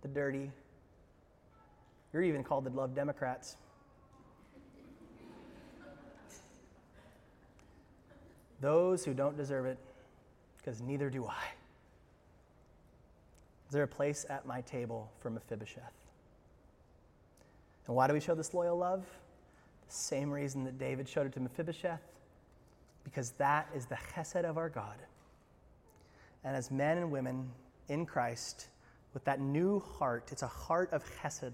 the 0.03 0.09
dirty? 0.09 0.51
You're 2.13 2.25
even 2.25 2.43
called 2.43 2.65
the 2.65 2.71
love 2.71 2.95
Democrats. 2.95 3.57
Those 8.61 9.05
who 9.05 9.15
don't 9.15 9.37
deserve 9.37 9.67
it, 9.67 9.79
because 10.57 10.81
neither 10.81 11.11
do 11.11 11.27
I. 11.27 11.45
Is 13.69 13.73
there 13.73 13.83
a 13.83 13.89
place 13.89 14.25
at 14.31 14.47
my 14.47 14.61
table 14.63 15.11
for 15.21 15.31
Mephibosheth? 15.31 15.93
And 17.87 17.95
why 17.95 18.07
do 18.07 18.13
we 18.13 18.21
show 18.21 18.35
this 18.35 18.55
loyal 18.55 18.77
love? 18.77 19.05
The 19.87 19.95
same 19.95 20.31
reason 20.31 20.65
that 20.65 20.79
David 20.79 21.09
showed 21.09 21.27
it 21.27 21.33
to 21.35 21.41
Mephibosheth, 21.41 22.01
because 23.05 23.31
that 23.33 23.69
is 23.75 23.87
the 23.87 23.97
chesed 24.15 24.45
of 24.45 24.57
our 24.59 24.69
God. 24.69 24.97
And 26.45 26.57
as 26.57 26.71
men 26.71 26.99
and 26.99 27.11
women 27.11 27.49
in 27.89 28.07
Christ, 28.07 28.69
with 29.15 29.25
that 29.25 29.41
new 29.41 29.81
heart, 29.81 30.29
it's 30.33 30.43
a 30.43 30.49
heart 30.49 30.93
of 30.93 31.05
chesed. 31.21 31.53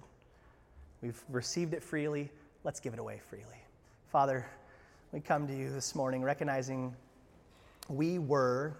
We've 1.03 1.23
received 1.29 1.75
it 1.75 1.83
freely, 1.83 2.31
let's 2.65 2.81
give 2.81 2.93
it 2.93 2.99
away 2.99 3.21
freely. 3.29 3.47
Father, 4.11 4.47
we 5.13 5.21
come 5.21 5.47
to 5.47 5.55
you 5.55 5.71
this 5.71 5.95
morning 5.95 6.23
recognizing 6.23 6.97
we 7.91 8.19
were 8.19 8.73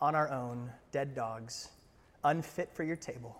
on 0.00 0.14
our 0.14 0.30
own 0.30 0.70
dead 0.92 1.14
dogs 1.14 1.68
unfit 2.24 2.70
for 2.72 2.84
your 2.84 2.96
table. 2.96 3.38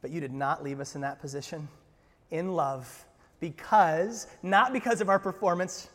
But 0.00 0.12
you 0.12 0.20
did 0.20 0.32
not 0.32 0.62
leave 0.62 0.78
us 0.78 0.94
in 0.94 1.00
that 1.00 1.20
position 1.20 1.66
in 2.30 2.54
love 2.54 3.04
because, 3.40 4.28
not 4.44 4.72
because 4.72 5.00
of 5.00 5.08
our 5.08 5.18
performance, 5.18 5.88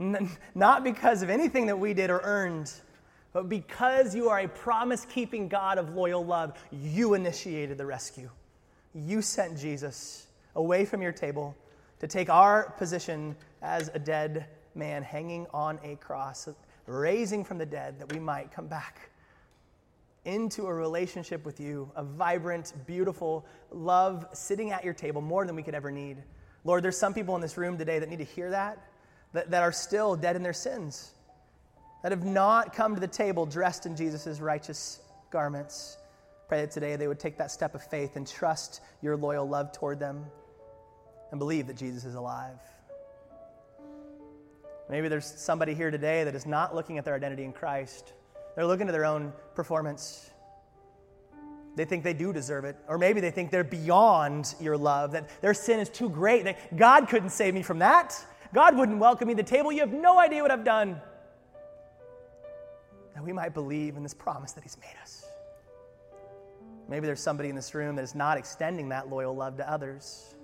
n- 0.00 0.28
not 0.56 0.82
because 0.82 1.22
of 1.22 1.30
anything 1.30 1.66
that 1.66 1.78
we 1.78 1.94
did 1.94 2.10
or 2.10 2.20
earned, 2.24 2.72
but 3.32 3.48
because 3.48 4.16
you 4.16 4.28
are 4.30 4.40
a 4.40 4.48
promise 4.48 5.06
keeping 5.08 5.46
God 5.46 5.78
of 5.78 5.94
loyal 5.94 6.24
love, 6.24 6.58
you 6.72 7.14
initiated 7.14 7.78
the 7.78 7.86
rescue. 7.86 8.30
You 8.94 9.22
sent 9.22 9.58
Jesus 9.58 10.26
away 10.56 10.84
from 10.84 11.02
your 11.02 11.12
table 11.12 11.54
to 12.00 12.08
take 12.08 12.28
our 12.28 12.70
position 12.78 13.36
as 13.62 13.90
a 13.94 13.98
dead 13.98 14.46
man 14.76 15.02
hanging 15.02 15.46
on 15.52 15.78
a 15.82 15.96
cross, 15.96 16.48
raising 16.86 17.44
from 17.44 17.58
the 17.58 17.66
dead 17.66 17.98
that 17.98 18.12
we 18.12 18.18
might 18.18 18.52
come 18.52 18.66
back 18.66 19.10
into 20.26 20.66
a 20.66 20.74
relationship 20.74 21.46
with 21.46 21.60
you, 21.60 21.90
a 21.94 22.02
vibrant, 22.02 22.72
beautiful 22.86 23.46
love 23.70 24.26
sitting 24.32 24.72
at 24.72 24.84
your 24.84 24.92
table 24.92 25.22
more 25.22 25.46
than 25.46 25.54
we 25.54 25.62
could 25.62 25.74
ever 25.74 25.90
need. 25.90 26.18
Lord, 26.64 26.82
there's 26.82 26.98
some 26.98 27.14
people 27.14 27.36
in 27.36 27.40
this 27.40 27.56
room 27.56 27.78
today 27.78 28.00
that 28.00 28.08
need 28.08 28.18
to 28.18 28.24
hear 28.24 28.50
that, 28.50 28.78
that, 29.32 29.50
that 29.52 29.62
are 29.62 29.72
still 29.72 30.16
dead 30.16 30.34
in 30.34 30.42
their 30.42 30.52
sins, 30.52 31.14
that 32.02 32.10
have 32.10 32.24
not 32.24 32.74
come 32.74 32.94
to 32.94 33.00
the 33.00 33.06
table 33.06 33.46
dressed 33.46 33.86
in 33.86 33.94
Jesus' 33.96 34.40
righteous 34.40 35.00
garments. 35.30 35.96
Pray 36.48 36.60
that 36.60 36.72
today 36.72 36.96
they 36.96 37.06
would 37.06 37.20
take 37.20 37.38
that 37.38 37.52
step 37.52 37.76
of 37.76 37.82
faith 37.82 38.16
and 38.16 38.26
trust 38.26 38.80
your 39.02 39.16
loyal 39.16 39.48
love 39.48 39.72
toward 39.72 40.00
them 40.00 40.26
and 41.30 41.38
believe 41.38 41.68
that 41.68 41.76
Jesus 41.76 42.04
is 42.04 42.16
alive. 42.16 42.58
Maybe 44.88 45.08
there's 45.08 45.26
somebody 45.26 45.74
here 45.74 45.90
today 45.90 46.24
that 46.24 46.34
is 46.34 46.46
not 46.46 46.74
looking 46.74 46.98
at 46.98 47.04
their 47.04 47.14
identity 47.14 47.44
in 47.44 47.52
Christ 47.52 48.12
they're 48.56 48.66
looking 48.66 48.86
to 48.86 48.92
their 48.92 49.04
own 49.04 49.32
performance. 49.54 50.30
They 51.76 51.84
think 51.84 52.02
they 52.02 52.14
do 52.14 52.32
deserve 52.32 52.64
it. 52.64 52.76
Or 52.88 52.96
maybe 52.96 53.20
they 53.20 53.30
think 53.30 53.50
they're 53.50 53.62
beyond 53.62 54.54
your 54.58 54.78
love, 54.78 55.12
that 55.12 55.28
their 55.42 55.52
sin 55.54 55.78
is 55.78 55.90
too 55.90 56.08
great, 56.08 56.44
that 56.44 56.74
God 56.74 57.06
couldn't 57.06 57.30
save 57.30 57.52
me 57.52 57.62
from 57.62 57.78
that. 57.80 58.18
God 58.54 58.76
wouldn't 58.76 58.98
welcome 58.98 59.28
me 59.28 59.34
to 59.34 59.42
the 59.42 59.48
table. 59.48 59.70
You 59.70 59.80
have 59.80 59.92
no 59.92 60.18
idea 60.18 60.40
what 60.40 60.50
I've 60.50 60.64
done. 60.64 60.98
That 63.14 63.22
we 63.22 63.32
might 63.32 63.52
believe 63.52 63.96
in 63.96 64.02
this 64.02 64.14
promise 64.14 64.52
that 64.52 64.62
He's 64.62 64.78
made 64.78 64.96
us. 65.02 65.26
Maybe 66.88 67.06
there's 67.06 67.20
somebody 67.20 67.50
in 67.50 67.56
this 67.56 67.74
room 67.74 67.94
that 67.96 68.02
is 68.02 68.14
not 68.14 68.38
extending 68.38 68.88
that 68.88 69.10
loyal 69.10 69.36
love 69.36 69.58
to 69.58 69.70
others. 69.70 70.34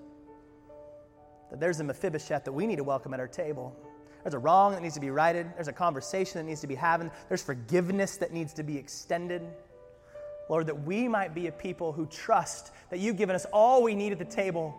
That 1.51 1.61
there's 1.61 1.81
a 1.81 1.85
Mephibosheth 1.85 2.45
that 2.45 2.53
we 2.53 2.67
need 2.67 2.77
to 2.77 2.85
welcome 2.85 3.15
at 3.15 3.21
our 3.21 3.29
table. 3.29 3.75
There's 4.23 4.35
a 4.35 4.39
wrong 4.39 4.73
that 4.73 4.83
needs 4.83 4.95
to 4.95 5.01
be 5.01 5.11
righted. 5.11 5.51
There's 5.55 5.69
a 5.69 5.73
conversation 5.73 6.39
that 6.39 6.49
needs 6.49 6.61
to 6.61 6.67
be 6.67 6.75
having. 6.75 7.11
There's 7.29 7.43
forgiveness 7.43 8.17
that 8.19 8.33
needs 8.33 8.53
to 8.55 8.63
be 8.63 8.77
extended. 8.77 9.43
Lord, 10.49 10.67
that 10.67 10.85
we 10.85 11.09
might 11.09 11.35
be 11.35 11.47
a 11.47 11.53
people 11.53 11.93
who 11.93 12.07
trust 12.07 12.73
that 12.91 13.01
you've 13.01 13.17
given 13.17 13.35
us 13.35 13.47
all 13.53 13.83
we 13.83 13.95
need 13.95 14.13
at 14.13 14.19
the 14.19 14.25
table. 14.25 14.75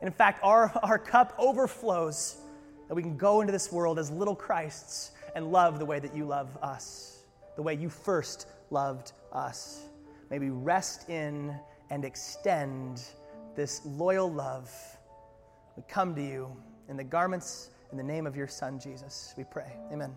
And 0.00 0.08
in 0.08 0.12
fact, 0.12 0.40
our, 0.42 0.72
our 0.82 0.98
cup 0.98 1.34
overflows, 1.38 2.36
that 2.88 2.94
we 2.94 3.02
can 3.02 3.16
go 3.16 3.40
into 3.40 3.52
this 3.52 3.70
world 3.70 3.98
as 3.98 4.10
little 4.10 4.34
Christs 4.34 5.12
and 5.34 5.52
love 5.52 5.78
the 5.78 5.84
way 5.84 6.00
that 6.00 6.14
you 6.14 6.24
love 6.24 6.48
us, 6.60 7.22
the 7.56 7.62
way 7.62 7.74
you 7.74 7.88
first 7.88 8.46
loved 8.70 9.12
us. 9.32 9.84
May 10.28 10.38
we 10.38 10.50
rest 10.50 11.08
in 11.08 11.54
and 11.90 12.04
extend 12.04 13.02
this 13.56 13.82
loyal 13.84 14.30
love. 14.30 14.70
We 15.76 15.82
come 15.88 16.14
to 16.14 16.22
you 16.22 16.56
in 16.88 16.96
the 16.96 17.04
garments 17.04 17.70
in 17.90 17.98
the 17.98 18.04
name 18.04 18.26
of 18.26 18.36
your 18.36 18.46
Son, 18.46 18.78
Jesus, 18.78 19.34
we 19.36 19.44
pray. 19.44 19.72
Amen. 19.92 20.14